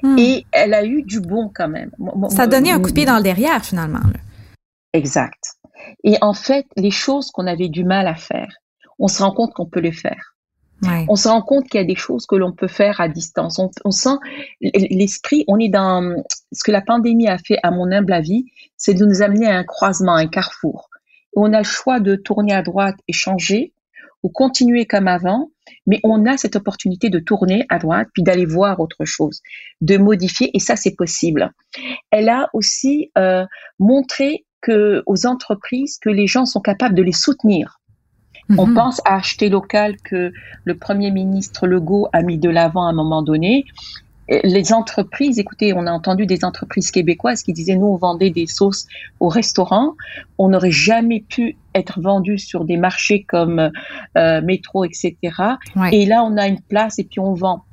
Hmm. 0.02 0.16
Et 0.18 0.46
elle 0.52 0.74
a 0.74 0.84
eu 0.84 1.02
du 1.02 1.20
bon 1.20 1.50
quand 1.54 1.68
même. 1.68 1.90
Ça 2.30 2.42
a 2.42 2.46
donné 2.46 2.70
un 2.70 2.80
coup 2.80 2.88
de 2.88 2.94
pied 2.94 3.04
dans 3.04 3.16
le 3.16 3.22
derrière, 3.22 3.64
finalement. 3.64 4.00
Exact. 4.92 5.54
Et 6.04 6.16
en 6.20 6.32
fait, 6.32 6.66
les 6.76 6.90
choses 6.90 7.30
qu'on 7.30 7.46
avait 7.46 7.68
du 7.68 7.84
mal 7.84 8.06
à 8.06 8.14
faire, 8.14 8.61
on 8.98 9.08
se 9.08 9.22
rend 9.22 9.32
compte 9.32 9.52
qu'on 9.54 9.66
peut 9.66 9.80
les 9.80 9.92
faire. 9.92 10.32
On 11.08 11.14
se 11.14 11.28
rend 11.28 11.42
compte 11.42 11.68
qu'il 11.68 11.80
y 11.80 11.84
a 11.84 11.86
des 11.86 11.94
choses 11.94 12.26
que 12.26 12.34
l'on 12.34 12.52
peut 12.52 12.68
faire 12.68 13.00
à 13.00 13.08
distance. 13.08 13.60
On, 13.84 13.90
sent 13.92 14.16
l'esprit, 14.60 15.44
on 15.46 15.58
est 15.58 15.68
dans 15.68 16.16
ce 16.50 16.64
que 16.64 16.72
la 16.72 16.80
pandémie 16.80 17.28
a 17.28 17.38
fait, 17.38 17.58
à 17.62 17.70
mon 17.70 17.92
humble 17.92 18.12
avis, 18.12 18.46
c'est 18.76 18.94
de 18.94 19.04
nous 19.04 19.22
amener 19.22 19.46
à 19.46 19.56
un 19.56 19.64
croisement, 19.64 20.14
un 20.14 20.26
carrefour. 20.26 20.90
On 21.36 21.52
a 21.52 21.58
le 21.58 21.64
choix 21.64 22.00
de 22.00 22.16
tourner 22.16 22.52
à 22.52 22.62
droite 22.62 22.96
et 23.06 23.12
changer, 23.12 23.72
ou 24.22 24.28
continuer 24.28 24.86
comme 24.86 25.08
avant, 25.08 25.50
mais 25.86 26.00
on 26.04 26.26
a 26.26 26.36
cette 26.36 26.56
opportunité 26.56 27.10
de 27.10 27.18
tourner 27.18 27.64
à 27.68 27.78
droite, 27.78 28.08
puis 28.12 28.22
d'aller 28.22 28.46
voir 28.46 28.80
autre 28.80 29.04
chose, 29.04 29.40
de 29.80 29.96
modifier, 29.96 30.50
et 30.54 30.60
ça 30.60 30.76
c'est 30.76 30.94
possible. 30.94 31.52
Elle 32.10 32.28
a 32.28 32.48
aussi 32.52 33.10
euh, 33.18 33.44
montré 33.78 34.46
que 34.60 35.02
aux 35.06 35.26
entreprises 35.26 35.98
que 35.98 36.08
les 36.08 36.26
gens 36.26 36.46
sont 36.46 36.60
capables 36.60 36.94
de 36.94 37.02
les 37.02 37.12
soutenir. 37.12 37.80
On 38.50 38.66
mhm. 38.66 38.74
pense 38.74 39.00
à 39.04 39.16
acheter 39.16 39.48
local 39.48 39.96
que 40.02 40.32
le 40.64 40.76
Premier 40.76 41.10
ministre 41.10 41.66
Legault 41.66 42.08
a 42.12 42.22
mis 42.22 42.38
de 42.38 42.50
l'avant 42.50 42.86
à 42.86 42.90
un 42.90 42.92
moment 42.92 43.22
donné. 43.22 43.64
Les 44.28 44.72
entreprises, 44.72 45.38
écoutez, 45.38 45.72
on 45.74 45.86
a 45.86 45.92
entendu 45.92 46.26
des 46.26 46.44
entreprises 46.44 46.90
québécoises 46.90 47.42
qui 47.42 47.52
disaient 47.52 47.76
nous 47.76 47.86
on 47.86 47.96
vendait 47.96 48.30
des 48.30 48.46
sauces 48.46 48.86
au 49.20 49.28
restaurant, 49.28 49.94
on 50.38 50.48
n'aurait 50.48 50.70
jamais 50.70 51.24
pu 51.28 51.56
être 51.74 52.00
vendu 52.00 52.38
sur 52.38 52.64
des 52.64 52.76
marchés 52.76 53.24
comme 53.24 53.70
euh, 54.16 54.40
métro, 54.40 54.84
etc. 54.84 55.16
Et 55.90 56.06
là 56.06 56.24
on 56.24 56.36
a 56.36 56.46
une 56.46 56.60
place 56.60 56.98
et 56.98 57.04
puis 57.04 57.20
on 57.20 57.34
vend. 57.34 57.64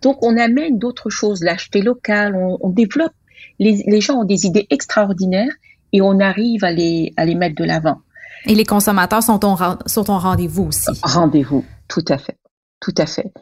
Donc 0.00 0.24
on 0.24 0.36
amène 0.38 0.78
d'autres 0.78 1.10
choses, 1.10 1.42
l'acheter 1.42 1.82
local, 1.82 2.36
on, 2.36 2.68
développe. 2.70 3.12
Les, 3.58 3.82
les 3.86 4.00
gens 4.00 4.20
ont 4.20 4.24
des 4.24 4.46
idées 4.46 4.66
extraordinaires 4.70 5.52
et 5.92 6.00
on 6.00 6.20
arrive 6.20 6.64
à 6.64 6.72
les, 6.72 7.12
à 7.16 7.24
les 7.24 7.34
mettre 7.34 7.56
de 7.56 7.64
l'avant. 7.64 8.00
Et 8.46 8.54
les 8.54 8.64
consommateurs 8.64 9.22
sont 9.22 9.38
sont 9.86 10.02
rendez-vous 10.02 10.64
aussi. 10.64 10.90
Rendez-vous, 11.02 11.64
tout 11.88 12.04
à 12.08 12.18
fait, 12.18 12.38
tout 12.80 12.94
à 12.98 13.06
fait. 13.06 13.32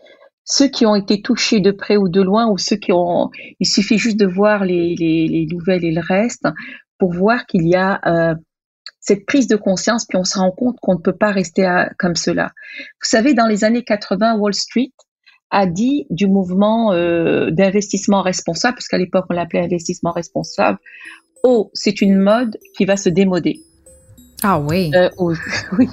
Ceux 0.44 0.68
qui 0.68 0.84
ont 0.84 0.94
été 0.94 1.22
touchés 1.22 1.60
de 1.60 1.70
près 1.70 1.96
ou 1.96 2.08
de 2.08 2.20
loin, 2.20 2.48
ou 2.50 2.58
ceux 2.58 2.76
qui 2.76 2.92
ont, 2.92 3.30
il 3.60 3.66
suffit 3.66 3.98
juste 3.98 4.18
de 4.18 4.26
voir 4.26 4.64
les, 4.64 4.96
les, 4.96 5.28
les 5.28 5.46
nouvelles 5.46 5.84
et 5.84 5.92
le 5.92 6.00
reste 6.00 6.46
pour 6.98 7.12
voir 7.12 7.46
qu'il 7.46 7.66
y 7.68 7.76
a 7.76 8.00
euh, 8.06 8.34
cette 9.00 9.26
prise 9.26 9.48
de 9.48 9.56
conscience, 9.56 10.06
puis 10.06 10.18
on 10.18 10.24
se 10.24 10.38
rend 10.38 10.50
compte 10.50 10.76
qu'on 10.80 10.94
ne 10.94 11.00
peut 11.00 11.16
pas 11.16 11.32
rester 11.32 11.68
comme 11.98 12.14
cela. 12.14 12.52
Vous 13.00 13.08
savez, 13.08 13.34
dans 13.34 13.46
les 13.46 13.64
années 13.64 13.82
80, 13.82 14.36
Wall 14.36 14.54
Street 14.54 14.92
a 15.50 15.66
dit 15.66 16.06
du 16.10 16.26
mouvement 16.26 16.92
euh, 16.92 17.50
d'investissement 17.50 18.22
responsable, 18.22 18.76
puisqu'à 18.76 18.98
l'époque 18.98 19.24
on 19.30 19.34
l'appelait 19.34 19.64
investissement 19.64 20.12
responsable, 20.12 20.78
oh, 21.42 21.70
c'est 21.74 22.00
une 22.02 22.18
mode 22.18 22.56
qui 22.76 22.84
va 22.84 22.96
se 22.96 23.08
démoder. 23.08 23.60
Ah 24.42 24.58
oui. 24.60 24.90
Euh, 24.94 25.10
oui. 25.78 25.88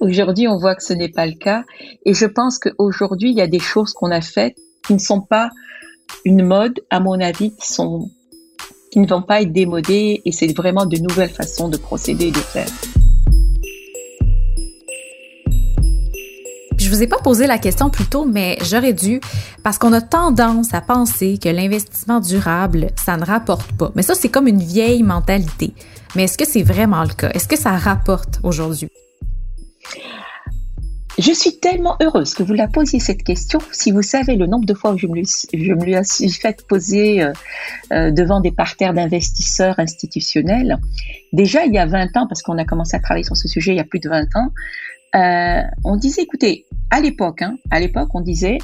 Aujourd'hui, 0.00 0.48
on 0.48 0.56
voit 0.56 0.74
que 0.74 0.82
ce 0.82 0.92
n'est 0.92 1.10
pas 1.10 1.26
le 1.26 1.34
cas. 1.34 1.64
Et 2.04 2.14
je 2.14 2.26
pense 2.26 2.58
qu'aujourd'hui, 2.58 3.30
il 3.30 3.36
y 3.36 3.42
a 3.42 3.46
des 3.46 3.60
choses 3.60 3.92
qu'on 3.92 4.10
a 4.10 4.20
faites 4.20 4.56
qui 4.86 4.94
ne 4.94 4.98
sont 4.98 5.20
pas 5.20 5.50
une 6.24 6.44
mode, 6.44 6.80
à 6.90 7.00
mon 7.00 7.20
avis, 7.20 7.54
qui 7.54 7.72
sont 7.72 8.10
qui 8.92 9.00
ne 9.00 9.06
vont 9.06 9.22
pas 9.22 9.40
être 9.40 9.52
démodées 9.52 10.20
et 10.22 10.32
c'est 10.32 10.54
vraiment 10.54 10.84
de 10.84 10.98
nouvelles 10.98 11.30
façons 11.30 11.70
de 11.70 11.78
procéder 11.78 12.26
et 12.26 12.30
de 12.30 12.36
faire. 12.36 12.68
Vous 16.94 17.02
ai 17.02 17.06
pas 17.06 17.18
posé 17.18 17.46
la 17.46 17.58
question 17.58 17.90
plus 17.90 18.06
tôt, 18.06 18.24
mais 18.24 18.58
j'aurais 18.62 18.92
dû, 18.92 19.20
parce 19.62 19.78
qu'on 19.78 19.92
a 19.92 20.00
tendance 20.00 20.74
à 20.74 20.80
penser 20.80 21.38
que 21.42 21.48
l'investissement 21.48 22.20
durable, 22.20 22.88
ça 22.96 23.16
ne 23.16 23.24
rapporte 23.24 23.72
pas. 23.72 23.92
Mais 23.94 24.02
ça, 24.02 24.14
c'est 24.14 24.28
comme 24.28 24.46
une 24.46 24.62
vieille 24.62 25.02
mentalité. 25.02 25.74
Mais 26.14 26.24
est-ce 26.24 26.36
que 26.36 26.46
c'est 26.46 26.62
vraiment 26.62 27.02
le 27.02 27.14
cas? 27.14 27.30
Est-ce 27.30 27.48
que 27.48 27.58
ça 27.58 27.70
rapporte 27.72 28.40
aujourd'hui? 28.42 28.88
Je 31.18 31.30
suis 31.32 31.58
tellement 31.58 31.96
heureuse 32.00 32.32
que 32.32 32.42
vous 32.42 32.54
la 32.54 32.68
posiez 32.68 32.98
cette 32.98 33.22
question. 33.22 33.58
Si 33.70 33.90
vous 33.90 34.00
savez 34.00 34.34
le 34.34 34.46
nombre 34.46 34.64
de 34.64 34.72
fois 34.72 34.92
où 34.92 34.98
je 34.98 35.06
me 35.06 35.14
lui, 35.14 35.26
je 35.52 35.72
me 35.72 36.66
poser 36.66 37.22
euh, 37.22 37.32
euh, 37.92 38.10
devant 38.10 38.40
des 38.40 38.50
parterres 38.50 38.94
d'investisseurs 38.94 39.78
institutionnels, 39.78 40.78
déjà 41.34 41.66
il 41.66 41.74
y 41.74 41.78
a 41.78 41.84
20 41.84 42.16
ans, 42.16 42.26
parce 42.26 42.40
qu'on 42.40 42.56
a 42.56 42.64
commencé 42.64 42.96
à 42.96 43.00
travailler 43.00 43.24
sur 43.24 43.36
ce 43.36 43.46
sujet 43.46 43.72
il 43.72 43.76
y 43.76 43.80
a 43.80 43.84
plus 43.84 44.00
de 44.00 44.08
20 44.08 44.36
ans, 44.36 44.52
euh, 45.14 45.62
on 45.84 45.96
disait, 45.96 46.22
écoutez, 46.22 46.66
à 46.90 47.00
l'époque, 47.00 47.42
hein, 47.42 47.56
à 47.70 47.80
l'époque, 47.80 48.08
on 48.14 48.20
disait, 48.20 48.58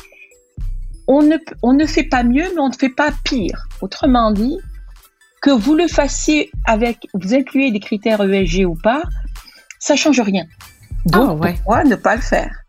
on 1.07 1.23
ne, 1.23 1.37
on 1.63 1.73
ne 1.73 1.87
fait 1.87 2.05
pas 2.05 2.23
mieux, 2.23 2.45
mais 2.55 2.61
on 2.61 2.69
ne 2.69 2.75
fait 2.75 2.89
pas 2.91 3.11
pire. 3.25 3.67
Autrement 3.81 4.31
dit, 4.31 4.59
que 5.41 5.51
vous 5.51 5.75
le 5.75 5.89
fassiez 5.89 6.51
avec, 6.65 7.07
vous 7.15 7.35
incluez 7.35 7.71
des 7.71 7.81
critères 7.81 8.21
ESG 8.23 8.65
ou 8.67 8.75
pas, 8.75 9.03
ça 9.79 9.97
change 9.97 10.21
rien. 10.21 10.45
Donc, 11.07 11.39
ah, 11.43 11.53
pourquoi 11.53 11.85
ne 11.85 11.95
pas 11.95 12.17
le 12.17 12.23
faire? 12.23 12.65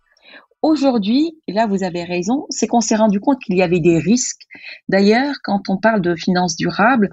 Aujourd'hui, 0.62 1.38
et 1.48 1.54
là 1.54 1.68
vous 1.68 1.84
avez 1.84 2.04
raison, 2.04 2.46
c'est 2.50 2.68
qu'on 2.68 2.82
s'est 2.82 2.98
rendu 2.98 3.22
compte 3.22 3.40
qu'il 3.40 3.56
y 3.56 3.62
avait 3.62 3.80
des 3.80 3.98
risques. 3.98 4.42
D'ailleurs, 4.90 5.36
quand 5.44 5.70
on 5.70 5.78
parle 5.78 6.02
de 6.02 6.16
finances 6.16 6.58
durables, 6.58 7.10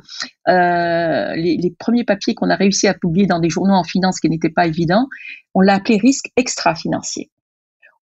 euh, 0.48 1.34
les, 1.36 1.56
les, 1.56 1.70
premiers 1.70 2.02
papiers 2.02 2.34
qu'on 2.34 2.50
a 2.50 2.56
réussi 2.56 2.88
à 2.88 2.94
publier 2.94 3.26
dans 3.26 3.38
des 3.38 3.48
journaux 3.48 3.74
en 3.74 3.84
finance 3.84 4.18
qui 4.18 4.28
n'étaient 4.28 4.50
pas 4.50 4.66
évidents, 4.66 5.06
on 5.54 5.60
l'a 5.60 5.74
appelé 5.74 5.96
risque 5.96 6.26
extra-financier. 6.36 7.30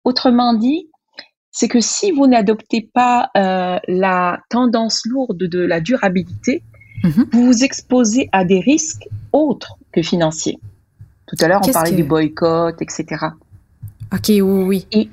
Autrement 0.05 0.53
dit, 0.53 0.91
c'est 1.53 1.69
que 1.69 1.81
si 1.81 2.13
vous 2.13 2.27
n'adoptez 2.27 2.89
pas 2.93 3.31
euh, 3.37 3.79
la 3.89 4.41
tendance 4.51 5.05
lourde 5.07 5.39
de 5.39 5.61
la 5.61 5.81
durabilité, 5.81 6.63
mhm. 7.03 7.27
vous 7.33 7.47
vous 7.47 7.65
exposez 7.65 8.29
à 8.33 8.45
des 8.45 8.61
risques 8.61 9.09
autres 9.33 9.79
que 9.93 10.03
financiers. 10.03 10.59
Tout 11.27 11.37
à 11.41 11.49
l'heure, 11.49 11.61
on 11.67 11.73
parlait 11.73 11.93
du 11.93 12.05
boycott, 12.05 12.81
etc. 12.83 13.27
Ok, 14.13 14.29
oui, 14.29 14.43
oui. 14.43 14.87
Et, 14.93 15.09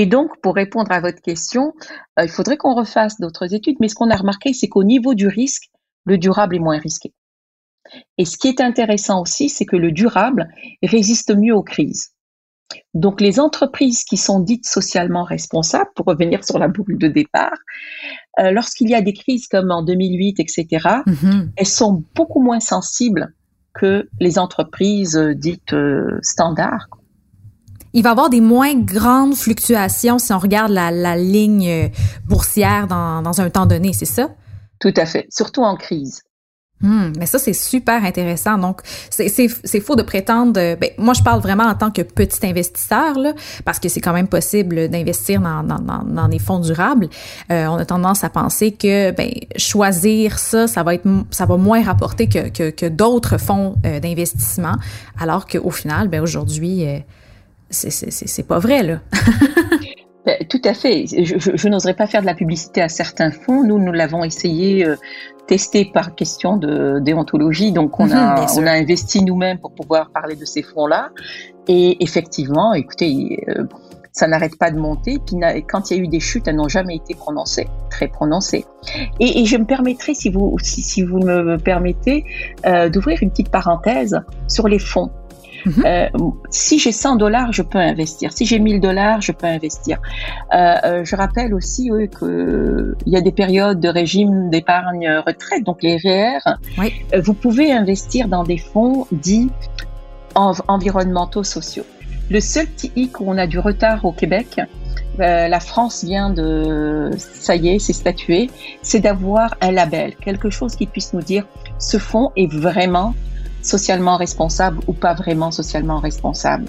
et 0.00 0.06
donc, 0.06 0.40
pour 0.42 0.54
répondre 0.54 0.92
à 0.92 1.00
votre 1.00 1.20
question, 1.20 1.72
euh, 2.20 2.22
il 2.22 2.28
faudrait 2.28 2.56
qu'on 2.56 2.72
refasse 2.72 3.18
d'autres 3.18 3.52
études, 3.52 3.78
mais 3.80 3.88
ce 3.88 3.96
qu'on 3.96 4.10
a 4.10 4.16
remarqué, 4.16 4.52
c'est 4.52 4.68
qu'au 4.68 4.84
niveau 4.84 5.14
du 5.14 5.26
risque, 5.26 5.70
le 6.04 6.18
durable 6.18 6.54
est 6.54 6.60
moins 6.60 6.78
risqué. 6.78 7.12
Et 8.16 8.24
ce 8.24 8.38
qui 8.38 8.46
est 8.46 8.60
intéressant 8.60 9.20
aussi, 9.20 9.48
c'est 9.48 9.66
que 9.66 9.74
le 9.74 9.90
durable 9.90 10.46
résiste 10.84 11.34
mieux 11.34 11.52
aux 11.52 11.64
crises. 11.64 12.10
Donc 12.94 13.20
les 13.20 13.40
entreprises 13.40 14.04
qui 14.04 14.16
sont 14.16 14.38
dites 14.38 14.68
socialement 14.68 15.24
responsables, 15.24 15.90
pour 15.96 16.06
revenir 16.06 16.44
sur 16.44 16.60
la 16.60 16.68
boucle 16.68 16.96
de 16.96 17.08
départ, 17.08 17.58
euh, 18.38 18.52
lorsqu'il 18.52 18.88
y 18.88 18.94
a 18.94 19.02
des 19.02 19.14
crises 19.14 19.48
comme 19.48 19.72
en 19.72 19.82
2008, 19.82 20.38
etc., 20.38 20.66
mm-hmm. 21.08 21.48
elles 21.56 21.66
sont 21.66 22.04
beaucoup 22.14 22.40
moins 22.40 22.60
sensibles 22.60 23.34
que 23.74 24.08
les 24.20 24.38
entreprises 24.38 25.16
euh, 25.16 25.34
dites 25.34 25.72
euh, 25.72 26.20
standards. 26.22 26.86
Il 27.98 28.02
va 28.02 28.10
y 28.10 28.12
avoir 28.12 28.30
des 28.30 28.40
moins 28.40 28.76
grandes 28.76 29.34
fluctuations 29.34 30.20
si 30.20 30.32
on 30.32 30.38
regarde 30.38 30.70
la, 30.70 31.16
ligne 31.16 31.90
boursière 32.26 32.86
dans, 32.86 33.22
dans 33.22 33.40
un 33.40 33.50
temps 33.50 33.66
donné, 33.66 33.92
c'est 33.92 34.04
ça? 34.04 34.28
Tout 34.78 34.94
à 34.96 35.04
fait, 35.04 35.26
surtout 35.30 35.62
en 35.62 35.74
crise. 35.74 36.22
Hmm, 36.80 37.10
mais 37.18 37.26
ça, 37.26 37.40
c'est 37.40 37.52
super 37.52 38.04
intéressant. 38.04 38.56
Donc, 38.56 38.82
c'est 39.10 39.80
faux 39.80 39.96
de 39.96 40.02
prétendre... 40.02 40.52
Ben, 40.52 40.90
moi, 40.96 41.12
je 41.12 41.24
parle 41.24 41.40
vraiment 41.40 41.64
en 41.64 41.74
tant 41.74 41.90
que 41.90 42.02
petit 42.02 42.46
investisseur, 42.46 43.18
là, 43.18 43.32
parce 43.64 43.80
que 43.80 43.88
c'est 43.88 44.00
quand 44.00 44.12
même 44.12 44.28
possible 44.28 44.88
d'investir 44.88 45.40
dans, 45.40 45.64
dans, 45.64 46.04
dans, 46.04 46.28
des 46.28 46.38
fonds 46.38 46.60
durables. 46.60 47.08
Euh, 47.50 47.66
on 47.66 47.78
a 47.78 47.84
tendance 47.84 48.22
à 48.22 48.30
penser 48.30 48.70
que 48.70 49.10
ben, 49.10 49.28
choisir 49.56 50.38
ça, 50.38 50.68
ça 50.68 50.84
va 50.84 50.94
être 50.94 51.08
ça 51.32 51.46
va 51.46 51.56
moins 51.56 51.82
rapporter 51.82 52.28
que, 52.28 52.48
que, 52.48 52.70
que 52.70 52.86
d'autres 52.86 53.38
fonds 53.38 53.74
euh, 53.84 53.98
d'investissement, 53.98 54.76
alors 55.18 55.46
qu'au 55.48 55.70
final, 55.70 56.06
ben, 56.06 56.22
aujourd'hui, 56.22 56.86
euh, 56.86 57.00
c'est 57.70 58.46
pas 58.46 58.58
vrai, 58.58 58.82
là. 58.82 59.00
Ben, 60.26 60.36
tout 60.46 60.60
à 60.64 60.74
fait. 60.74 61.06
Je, 61.06 61.38
je, 61.38 61.68
n'oserais 61.68 61.94
pas 61.94 62.06
faire 62.06 62.20
de 62.20 62.26
la 62.26 62.34
publicité 62.34 62.82
à 62.82 62.90
certains 62.90 63.30
fonds. 63.30 63.64
Nous, 63.64 63.78
nous 63.78 63.92
l'avons 63.92 64.24
essayé 64.24 64.84
euh, 64.84 64.96
testé 65.46 65.86
par 65.86 66.14
question 66.14 66.58
de 66.58 66.98
déontologie. 66.98 67.72
Donc, 67.72 67.98
on, 67.98 68.08
mhm, 68.08 68.12
a, 68.12 68.46
on 68.58 68.66
a 68.66 68.72
investi 68.72 69.24
nous-mêmes 69.24 69.58
pour 69.58 69.72
pouvoir 69.72 70.10
parler 70.10 70.36
de 70.36 70.44
ces 70.44 70.62
fonds-là. 70.62 71.12
Et 71.66 72.02
effectivement, 72.04 72.74
écoutez, 72.74 73.42
euh, 73.48 73.64
ça 74.12 74.26
n'arrête 74.26 74.58
pas 74.58 74.70
de 74.70 74.78
monter. 74.78 75.18
Puis 75.24 75.36
quand 75.66 75.90
il 75.90 75.96
y 75.96 76.00
a 76.00 76.02
eu 76.02 76.08
des 76.08 76.20
chutes, 76.20 76.46
elles 76.46 76.56
n'ont 76.56 76.68
jamais 76.68 76.96
été 76.96 77.14
prononcées, 77.14 77.68
très 77.88 78.08
prononcées. 78.08 78.66
Et, 79.20 79.40
et 79.40 79.46
je 79.46 79.56
me 79.56 79.64
permettrai, 79.64 80.12
si 80.12 80.28
vous, 80.28 80.58
si, 80.60 80.82
si 80.82 81.02
vous 81.02 81.20
me 81.20 81.56
permettez, 81.56 82.24
euh, 82.66 82.90
d'ouvrir 82.90 83.22
une 83.22 83.30
petite 83.30 83.50
parenthèse 83.50 84.20
sur 84.46 84.68
les 84.68 84.78
fonds. 84.78 85.10
Mhm. 85.66 85.84
Euh, 85.84 86.08
si 86.50 86.78
j'ai 86.78 86.92
100 86.92 87.16
dollars, 87.16 87.52
je 87.52 87.62
peux 87.62 87.78
investir. 87.78 88.32
Si 88.32 88.46
j'ai 88.46 88.58
1000 88.58 88.80
dollars, 88.80 89.20
je 89.20 89.32
peux 89.32 89.46
investir. 89.46 89.98
Euh, 90.54 90.74
euh, 90.84 91.04
je 91.04 91.16
rappelle 91.16 91.54
aussi 91.54 91.90
oui, 91.90 92.08
qu'il 92.08 92.94
y 93.06 93.16
a 93.16 93.20
des 93.20 93.32
périodes 93.32 93.80
de 93.80 93.88
régime 93.88 94.50
d'épargne 94.50 95.08
retraite, 95.26 95.64
donc 95.64 95.82
les 95.82 95.96
REER. 95.96 96.40
Oui. 96.78 96.92
Euh, 97.14 97.20
vous 97.24 97.34
pouvez 97.34 97.72
investir 97.72 98.28
dans 98.28 98.44
des 98.44 98.58
fonds 98.58 99.06
dits 99.12 99.50
environnementaux 100.34 101.44
sociaux. 101.44 101.84
Le 102.30 102.40
seul 102.40 102.66
petit 102.66 102.92
hic 102.94 103.20
où 103.20 103.24
on 103.26 103.38
a 103.38 103.46
du 103.46 103.58
retard 103.58 104.04
au 104.04 104.12
Québec, 104.12 104.60
euh, 105.20 105.48
la 105.48 105.60
France 105.60 106.04
vient 106.04 106.30
de, 106.30 107.10
ça 107.16 107.56
y 107.56 107.68
est, 107.70 107.78
c'est 107.78 107.92
statué, 107.92 108.50
c'est 108.82 109.00
d'avoir 109.00 109.56
un 109.60 109.72
label, 109.72 110.14
quelque 110.16 110.50
chose 110.50 110.76
qui 110.76 110.86
puisse 110.86 111.12
nous 111.12 111.22
dire 111.22 111.44
ce 111.78 111.98
fonds 111.98 112.30
est 112.36 112.52
vraiment 112.52 113.14
socialement 113.62 114.16
responsable 114.16 114.78
ou 114.86 114.92
pas 114.92 115.14
vraiment 115.14 115.50
socialement 115.50 115.98
responsable. 115.98 116.66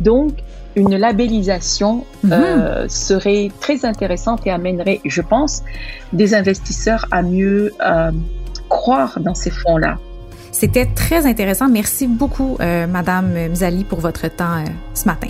Donc, 0.00 0.32
une 0.74 0.96
labellisation 0.96 2.04
mhm. 2.22 2.32
euh, 2.32 2.88
serait 2.88 3.50
très 3.60 3.84
intéressante 3.84 4.46
et 4.46 4.50
amènerait, 4.50 5.00
je 5.04 5.20
pense, 5.20 5.62
des 6.12 6.34
investisseurs 6.34 7.06
à 7.10 7.22
mieux 7.22 7.72
euh, 7.84 8.10
croire 8.68 9.18
dans 9.20 9.34
ces 9.34 9.50
fonds-là. 9.50 9.98
C'était 10.50 10.86
très 10.86 11.26
intéressant. 11.26 11.68
Merci 11.68 12.06
beaucoup, 12.06 12.56
euh, 12.60 12.86
Madame 12.86 13.32
Mzali, 13.52 13.84
pour 13.84 14.00
votre 14.00 14.28
temps 14.28 14.64
ce 14.94 15.06
matin. 15.06 15.28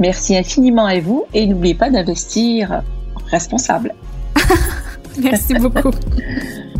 Merci 0.00 0.36
infiniment 0.36 0.86
à 0.86 0.98
vous 0.98 1.24
et 1.32 1.46
n'oubliez 1.46 1.74
pas 1.74 1.88
d'investir 1.88 2.82
responsable. 3.30 3.94
Merci 5.22 5.54
beaucoup. 5.54 5.90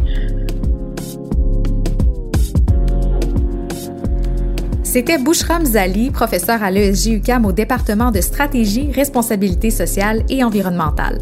C'était 4.94 5.18
Bouchram 5.18 5.64
Zali, 5.64 6.12
professeur 6.12 6.62
à 6.62 6.70
l'ESG 6.70 7.14
UCAM 7.14 7.44
au 7.46 7.50
département 7.50 8.12
de 8.12 8.20
stratégie, 8.20 8.92
responsabilité 8.92 9.70
sociale 9.70 10.22
et 10.28 10.44
environnementale. 10.44 11.18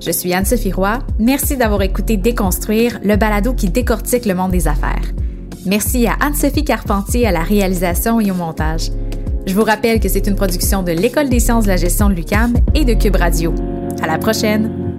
Je 0.00 0.10
suis 0.10 0.32
Anne-Sophie 0.32 0.72
Roy. 0.72 0.98
Merci 1.18 1.58
d'avoir 1.58 1.82
écouté 1.82 2.16
Déconstruire, 2.16 2.98
le 3.04 3.16
balado 3.16 3.52
qui 3.52 3.68
décortique 3.68 4.24
le 4.24 4.32
monde 4.32 4.52
des 4.52 4.66
affaires. 4.66 5.12
Merci 5.66 6.06
à 6.06 6.14
Anne-Sophie 6.22 6.64
Carpentier 6.64 7.26
à 7.26 7.32
la 7.32 7.42
réalisation 7.42 8.18
et 8.18 8.30
au 8.30 8.34
montage. 8.34 8.88
Je 9.46 9.52
vous 9.54 9.64
rappelle 9.64 10.00
que 10.00 10.08
c'est 10.08 10.26
une 10.26 10.34
production 10.34 10.82
de 10.82 10.92
l'École 10.92 11.28
des 11.28 11.40
sciences 11.40 11.64
de 11.64 11.68
la 11.68 11.76
gestion 11.76 12.08
de 12.08 12.14
l'UCAM 12.14 12.54
et 12.74 12.86
de 12.86 12.94
Cube 12.94 13.16
Radio. 13.16 13.54
À 14.02 14.06
la 14.06 14.16
prochaine! 14.16 14.91